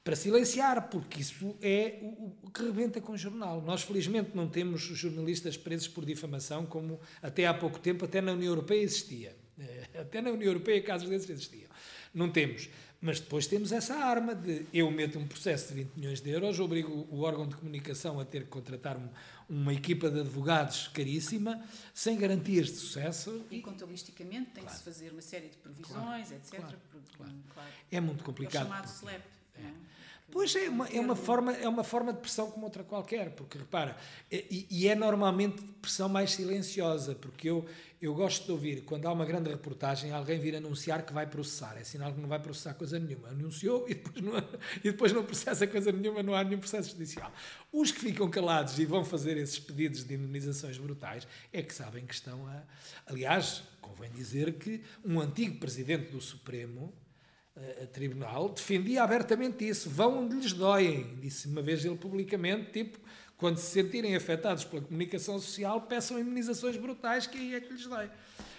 [0.03, 3.63] Para silenciar, porque isso é o, o, que rebenta com o jornal.
[3.63, 8.33] Nós, felizmente, não temos jornalistas presos por difamação, como até há pouco tempo, até na
[8.33, 9.35] União Europeia existia.
[9.95, 11.71] Até na União Europeia casos desses existiam.
[12.13, 12.69] Não temos.
[13.05, 16.59] Mas depois temos essa arma de eu meto um processo de 20 milhões de euros,
[16.59, 19.11] obrigo o órgão de comunicação a ter que contratar um,
[19.47, 23.45] uma equipa de advogados caríssima, sem garantias de sucesso.
[23.51, 24.69] E, contabilisticamente tem claro.
[24.69, 26.79] que se fazer uma série de previsões, claro, etc.
[27.15, 27.71] Claro, claro.
[27.93, 28.63] É muito complicado.
[28.63, 29.23] É o chamado SLEP.
[29.59, 29.85] É.
[30.35, 33.57] Pois é, uma, é, uma forma, é uma forma de pressão como outra qualquer, porque
[33.57, 33.97] repara,
[34.33, 37.65] e, e, é normalmente pressão mais silenciosa, porque eu,
[38.03, 41.77] eu gosto de ouvir, quando há uma grande reportagem, alguém vir anunciar que vai processar,
[41.79, 43.29] é sinal que não vai processar coisa nenhuma.
[43.29, 44.37] Anunciou e depois não,
[44.83, 47.33] e depois não processa coisa nenhuma, não há nenhum processo judicial.
[47.73, 52.05] Os que ficam calados e vão fazer esses pedidos de indemnizações brutais é que sabem
[52.05, 52.63] que estão a.
[53.07, 56.93] Aliás, convém dizer que um antigo presidente do Supremo
[57.83, 59.89] a tribunal, defendia abertamente isso.
[59.89, 62.99] Vão onde lhes doem, disse uma vez ele publicamente, tipo,
[63.37, 67.87] quando se sentirem afetados pela comunicação social, peçam imunizações brutais, que aí é que lhes
[67.87, 68.11] dói.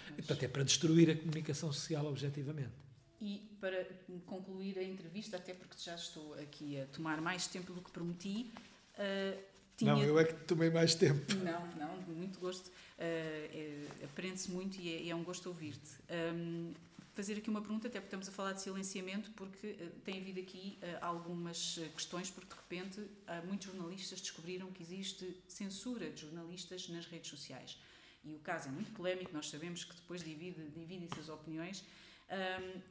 [0.08, 0.16] Mas...
[0.16, 2.86] Portanto, é para destruir a comunicação social objetivamente.
[3.20, 3.86] E para
[4.26, 8.52] concluir a entrevista, até porque já estou aqui a tomar mais tempo do que prometi,
[8.94, 9.38] uh,
[9.76, 9.92] tinha...
[9.92, 11.34] Não, eu é que tomei mais tempo.
[11.36, 12.68] Não, não, muito gosto.
[12.68, 15.90] Uh, é, Aprende-se muito e é, é, um gosto ouvir-te.
[16.34, 16.72] Um,
[17.16, 20.38] fazer aqui uma pergunta, até porque estamos a falar de silenciamento, porque uh, tem havido
[20.38, 26.10] aqui uh, algumas eh, questões, porque de repente uh, muitos jornalistas descobriram que existe censura
[26.10, 27.78] de jornalistas nas redes sociais.
[28.22, 31.84] E o caso é muito polémico, nós sabemos que depois divide as opiniões,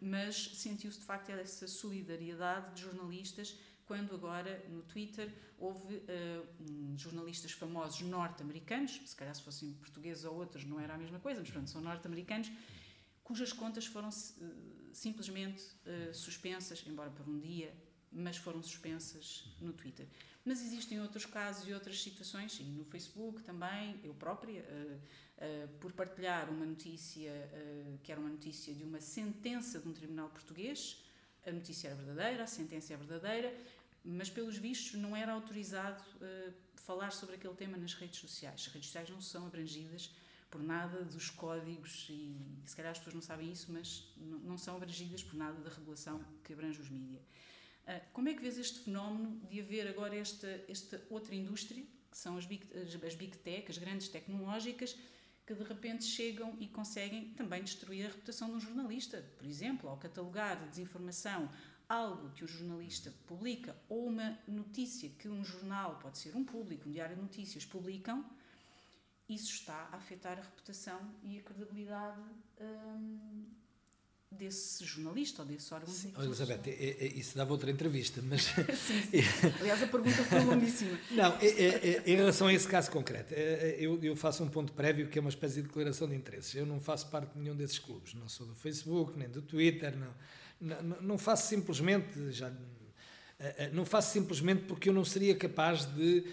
[0.02, 3.54] mas sentiu-se de facto essa solidariedade de jornalistas
[3.86, 6.02] quando agora no Twitter houve
[6.62, 11.20] um, jornalistas famosos norte-americanos, se calhar se fossem portugueses ou outros não era a mesma
[11.20, 12.50] coisa, mas pronto, são norte-americanos,
[13.26, 14.14] cujas contas foram uh,
[14.94, 17.74] simplesmente uh, suspensas, embora por um dia,
[18.12, 20.08] mas foram suspensas no Twitter.
[20.46, 25.92] Mas existem outros casos e outras situações, e no Facebook também, eu própria, uh, por
[25.92, 27.30] partilhar uma notícia
[28.04, 31.04] que era uma notícia de uma sentença de um tribunal português,
[31.46, 33.54] a notícia era verdadeira, a sentença é verdadeira,
[34.02, 36.02] mas pelos vistos não era autorizado
[36.76, 38.62] falar sobre aquele tema nas redes sociais.
[38.62, 40.10] As redes sociais não são abrangidas
[40.50, 42.36] por nada dos códigos, e
[42.66, 46.24] se calhar as pessoas não sabem isso, mas não são abrangidas por nada da regulação
[46.44, 47.24] que abrange os mídias.
[47.88, 52.18] Ah, como é que vês este fenómeno de haver agora esta, esta outra indústria, que
[52.18, 52.66] são as big,
[53.06, 54.98] as big tech, as grandes tecnológicas,
[55.46, 59.24] que de repente chegam e conseguem também destruir a reputação de um jornalista?
[59.38, 61.50] Por exemplo, ao catalogar de desinformação
[61.88, 66.90] algo que o jornalista publica ou uma notícia que um jornal, pode ser um público,
[66.90, 68.26] um diário de notícias, publicam,
[69.28, 72.22] isso está a afetar a reputação e a credibilidade
[72.62, 73.46] hum,
[74.30, 78.44] desse jornalista ou desse órgão sim, de Elizabeth, é, é, isso dava outra entrevista, mas...
[78.78, 79.24] sim, sim.
[79.62, 81.00] Aliás, a pergunta foi longuíssima.
[81.12, 84.74] Não, é, é, é, em relação a esse caso concreto, eu, eu, faço um ponto
[84.74, 86.54] prévio que é uma espécie de declaração de interesses.
[86.54, 89.96] Eu não faço parte de nenhum desses clubes, não sou do Facebook, nem do Twitter,
[89.98, 92.52] não, não, não faço simplesmente, já,
[93.74, 96.26] não faço simplesmente porque eu não seria capaz de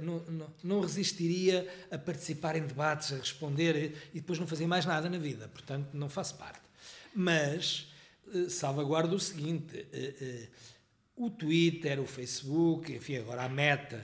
[0.00, 4.84] não, não, não, resistiria a participar em debates, a responder e depois não fazer mais
[4.84, 5.48] nada na vida.
[5.48, 6.60] Portanto, não faço parte.
[7.14, 7.92] Mas
[8.34, 10.48] eh, salvaguardo o seguinte: eh, eh,
[11.16, 14.02] o Twitter, o Facebook, enfim, agora a Meta,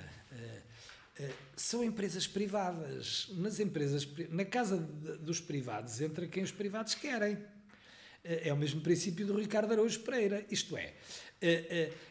[1.57, 3.27] são empresas privadas.
[3.33, 7.37] Nas empresas, na casa dos privados entra quem os privados querem.
[8.23, 10.47] É o mesmo princípio do Ricardo Araújo Pereira.
[10.49, 10.95] Isto é,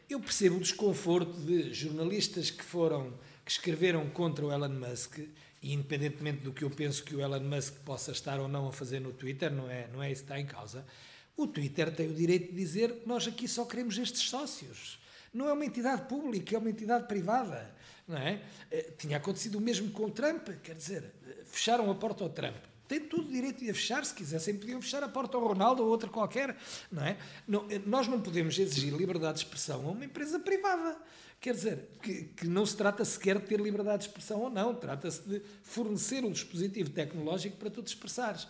[0.09, 3.17] eu percebo o desconforto de jornalistas que foram
[3.47, 5.19] que escreveram contra o Elon Musk
[5.61, 8.73] e independentemente do que eu penso que o Elon Musk possa estar ou não a
[8.73, 10.85] fazer no Twitter, não é, não é isso que está em causa,
[11.37, 14.99] o Twitter tem o direito de dizer que nós aqui só queremos estes sócios.
[15.33, 17.73] Não é uma entidade pública, é uma entidade privada.
[18.05, 18.41] Não é?
[18.69, 21.05] Eh, tinha acontecido o mesmo com o Trump, quer dizer,
[21.45, 22.57] fecharam a porta ao Trump.
[22.87, 25.83] Tem todo o direito de a fechar, se quisessem, podiam fechar a porta ao Ronaldo
[25.83, 26.55] ou outra qualquer.
[26.91, 27.17] Não é?
[27.47, 30.97] Não, nós não podemos exigir liberdade de expressão a uma empresa privada.
[31.39, 34.73] Quer dizer, que, que não se trata sequer de ter liberdade de expressão ou não,
[34.73, 38.47] trata-se de fornecer um dispositivo tecnológico para tu te expressares.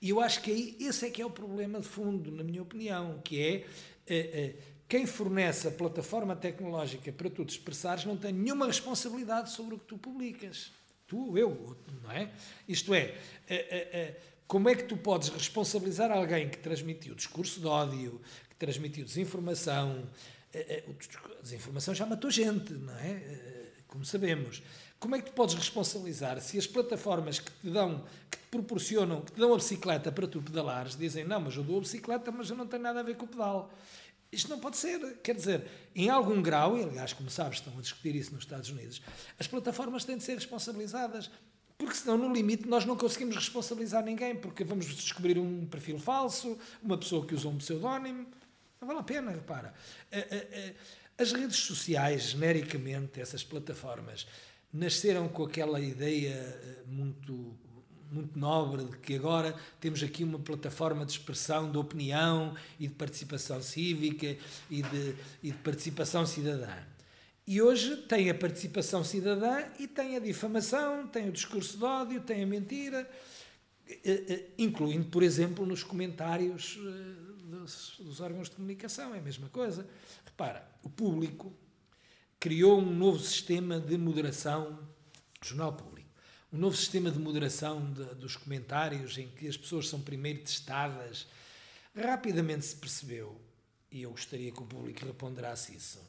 [0.00, 2.62] E eu acho que aí esse é que é o problema de fundo, na minha
[2.62, 3.66] opinião, que é,
[4.06, 4.54] é, é
[4.88, 9.78] quem fornece a plataforma tecnológica para tu te expressares não tem nenhuma responsabilidade sobre o
[9.78, 10.72] que tu publicas.
[11.12, 12.30] Tu eu, não é?
[12.66, 13.14] Isto é,
[13.46, 18.18] é, é, é como é que tu podes responsabilizar alguém que transmitiu discurso de ódio,
[18.48, 20.08] que transmitiu desinformação,
[20.54, 23.22] a desinformação já matou gente, não é?
[23.86, 24.62] Como sabemos.
[24.98, 29.20] Como é que tu podes responsabilizar se as plataformas que te dão, que te proporcionam,
[29.20, 32.32] que te dão a bicicleta para tu pedalares, dizem não, mas eu dou a bicicleta,
[32.32, 33.70] mas eu não tenho nada a ver com o pedal.
[34.32, 35.18] Isto não pode ser.
[35.22, 38.70] Quer dizer, em algum grau, e aliás, como sabes, estão a discutir isso nos Estados
[38.70, 39.02] Unidos,
[39.38, 41.30] as plataformas têm de ser responsabilizadas.
[41.76, 46.56] Porque senão, no limite, nós não conseguimos responsabilizar ninguém, porque vamos descobrir um perfil falso,
[46.82, 48.26] uma pessoa que usou um pseudónimo.
[48.80, 49.74] Não vale a pena, repara.
[51.18, 54.26] As redes sociais, genericamente, essas plataformas,
[54.72, 57.54] nasceram com aquela ideia eh, muito
[58.12, 62.94] muito nobre de que agora temos aqui uma plataforma de expressão de opinião e de
[62.94, 64.36] participação cívica
[64.70, 66.72] e de, e de participação cidadã.
[67.46, 72.20] E hoje tem a participação cidadã e tem a difamação, tem o discurso de ódio,
[72.20, 73.10] tem a mentira,
[73.88, 76.78] eh, eh, incluindo, por exemplo, nos comentários
[77.42, 79.86] dos, dos órgãos de comunicação, é a mesma coisa.
[80.24, 81.52] Repara, o público
[82.38, 84.78] criou um novo sistema de moderação,
[85.42, 86.01] jornal público,
[86.52, 91.26] um novo sistema de moderação de, dos comentários em que as pessoas são primeiro testadas.
[91.96, 93.40] Rapidamente se percebeu,
[93.90, 96.00] e eu gostaria que o público reponderasse isso,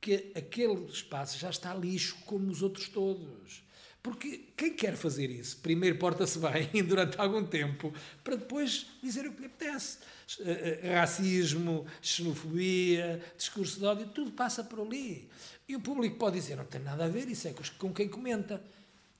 [0.00, 3.66] que aquele espaço já está lixo como os outros todos.
[4.00, 7.92] Porque quem quer fazer isso, primeiro porta-se bem durante algum tempo,
[8.22, 9.98] para depois dizer o que lhe apetece.
[10.40, 15.28] Eh, eh, racismo, xenofobia, discurso de ódio, tudo passa por ali.
[15.68, 18.62] E o público pode dizer, não tem nada a ver, isso é com quem comenta.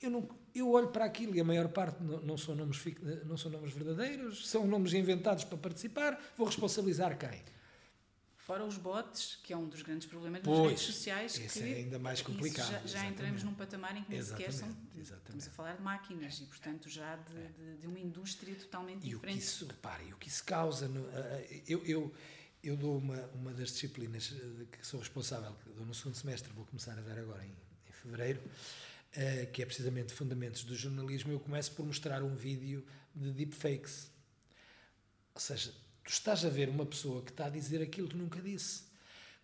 [0.01, 2.81] Eu, não, eu olho para aquilo e a maior parte não, não, são nomes,
[3.25, 7.41] não são nomes verdadeiros, são nomes inventados para participar, vou responsabilizar quem?
[8.49, 11.37] Fora os bots, que é um dos grandes problemas das redes sociais.
[11.37, 12.71] Isso é ainda mais complicado.
[12.71, 14.67] Já, já entramos num patamar em que nem sequer são.
[14.97, 15.21] Exatamente.
[15.21, 17.47] Estamos a falar de máquinas e, portanto, já de, é.
[17.49, 19.35] de, de uma indústria totalmente e diferente.
[19.35, 20.87] O que isso, repare, o que isso causa.
[20.87, 21.05] No,
[21.67, 22.11] eu, eu,
[22.63, 26.51] eu dou uma, uma das disciplinas eh, que sou responsável, que dou no segundo semestre,
[26.53, 27.51] vou começar a dar agora em,
[27.87, 28.41] em fevereiro,
[29.15, 31.31] uh, que é precisamente Fundamentos do Jornalismo.
[31.31, 32.85] Eu começo por mostrar um vídeo
[33.15, 34.09] de deepfakes.
[35.33, 35.73] Ou seja,
[36.09, 38.81] Tu estás a ver uma pessoa que está a dizer aquilo que nunca disse.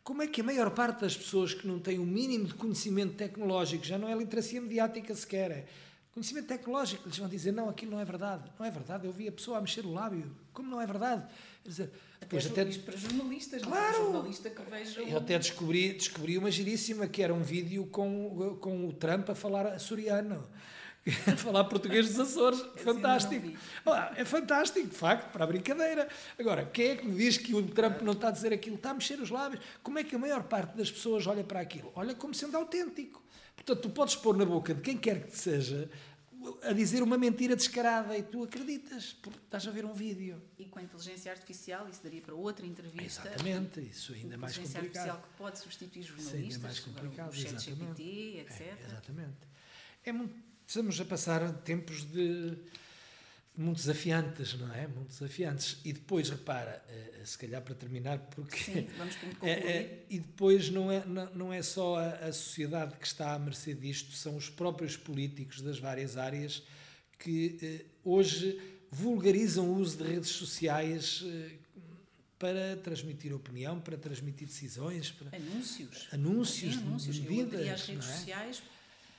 [0.04, 3.14] Como é que a maior parte das pessoas que não têm o mínimo de conhecimento
[3.14, 5.68] tecnológico, já não é literacia mediática sequer, é
[6.12, 8.52] conhecimento tecnológico, eles vão dizer: não, aquilo não é verdade.
[8.58, 10.36] Não é verdade, eu vi a pessoa a mexer o lábio.
[10.52, 11.24] Como não é verdade?
[11.62, 11.92] Quer dizer,
[12.26, 14.14] depois até, para jornalistas, claro, não é?
[14.14, 15.02] jornalista que veja.
[15.02, 19.36] Eu até descobri, descobri uma giríssima que era um vídeo com, com o Trump a
[19.36, 20.44] falar açoriano.
[21.38, 22.60] falar português dos Açores.
[22.78, 23.56] fantástico.
[24.16, 26.08] É fantástico, de facto, para a brincadeira.
[26.40, 28.76] Agora, quem é que me diz que o Trump não está a dizer aquilo?
[28.76, 29.64] Está a mexer os lábios.
[29.84, 31.92] Como é que a maior parte das pessoas olha para aquilo?
[31.96, 33.22] Olha como sendo autêntico.
[33.56, 35.88] Portanto, tu podes pôr na boca de quem quer que seja
[36.64, 40.42] a dizer uma mentira descarada e tu acreditas, porque estás a ver um vídeo.
[40.58, 43.28] E com a inteligência artificial, isso daria para outra entrevista.
[43.28, 44.84] Exatamente, isso ainda é mais complicado.
[44.86, 48.62] Inteligência artificial que pode substituir jornalistas, isso ainda é mais complicado, o chat GPT, etc.
[48.62, 49.38] É, exatamente.
[50.06, 50.12] É
[50.68, 52.58] Estamos a passar tempos de,
[53.58, 54.88] muito desafiantes, não é?
[54.88, 55.78] Muito desafiantes.
[55.86, 58.58] E depois, repara, eh, se calhar para terminar, porque.
[58.58, 59.50] Sim, vamos concluir.
[59.50, 63.74] É, é, e depois não é, não, é só a, sociedade que está à mercê
[63.74, 66.64] disto, são os próprios políticos das várias áreas
[67.18, 68.60] que eh, hoje
[68.92, 71.52] vulgarizam o uso de redes sociais eh,
[72.38, 77.20] para transmitir opinião, para transmitir decisões, para anúncios, anúncios, Sim, anúncios.
[77.20, 78.18] medidas, e as redes é?
[78.18, 78.64] sociais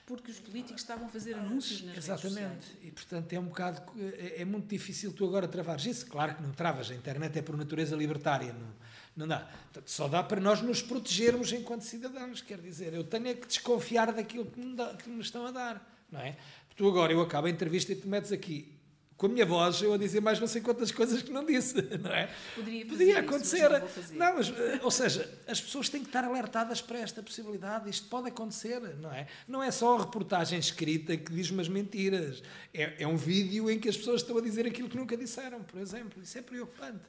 [0.06, 2.78] porque os políticos estavam a fazer anúncios nas Exatamente.
[2.80, 3.82] E, portanto, é um bocado...
[3.98, 6.06] É, é, muito difícil tu agora travares isso.
[6.06, 6.90] Claro que não travas.
[6.92, 8.52] A internet é por natureza libertária.
[8.52, 8.68] Não,
[9.16, 9.40] não dá.
[9.40, 12.40] Portanto, só dá para nós nos protegermos enquanto cidadãos.
[12.40, 15.50] Quer dizer, eu tenho é que desconfiar daquilo que me, dá, que me estão a
[15.50, 16.06] dar.
[16.10, 16.36] Não é?
[16.76, 18.75] Tu agora, eu acabo a entrevista e tu metes aqui
[19.16, 21.80] com a minha voz, eu a dizer mais não sei quantas coisas que não disse,
[22.02, 22.30] não é?
[22.54, 23.70] Poderia Podia acontecer.
[23.98, 27.88] Isso, não, mas, eh, ou seja, as pessoas têm que estar alertadas para esta possibilidade.
[27.88, 29.26] Isto pode acontecer, não é?
[29.48, 32.42] Não é só a reportagem escrita que diz umas mentiras.
[32.74, 35.62] É, é um vídeo em que as pessoas estão a dizer aquilo que nunca disseram,
[35.62, 36.22] por exemplo.
[36.22, 37.04] Isso é preocupante.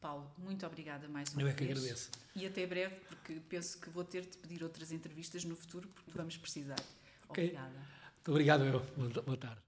[0.00, 1.46] Paulo, muito obrigada mais uma vez.
[1.46, 2.10] Eu é que agradeço.
[2.34, 6.12] E até breve, porque penso que vou ter de pedir outras entrevistas no futuro, porque
[6.16, 6.80] vamos precisar.
[7.28, 7.46] Okay.
[7.46, 7.98] Obrigada.
[8.14, 9.22] Muito obrigado, eu.
[9.22, 9.67] Boa tarde.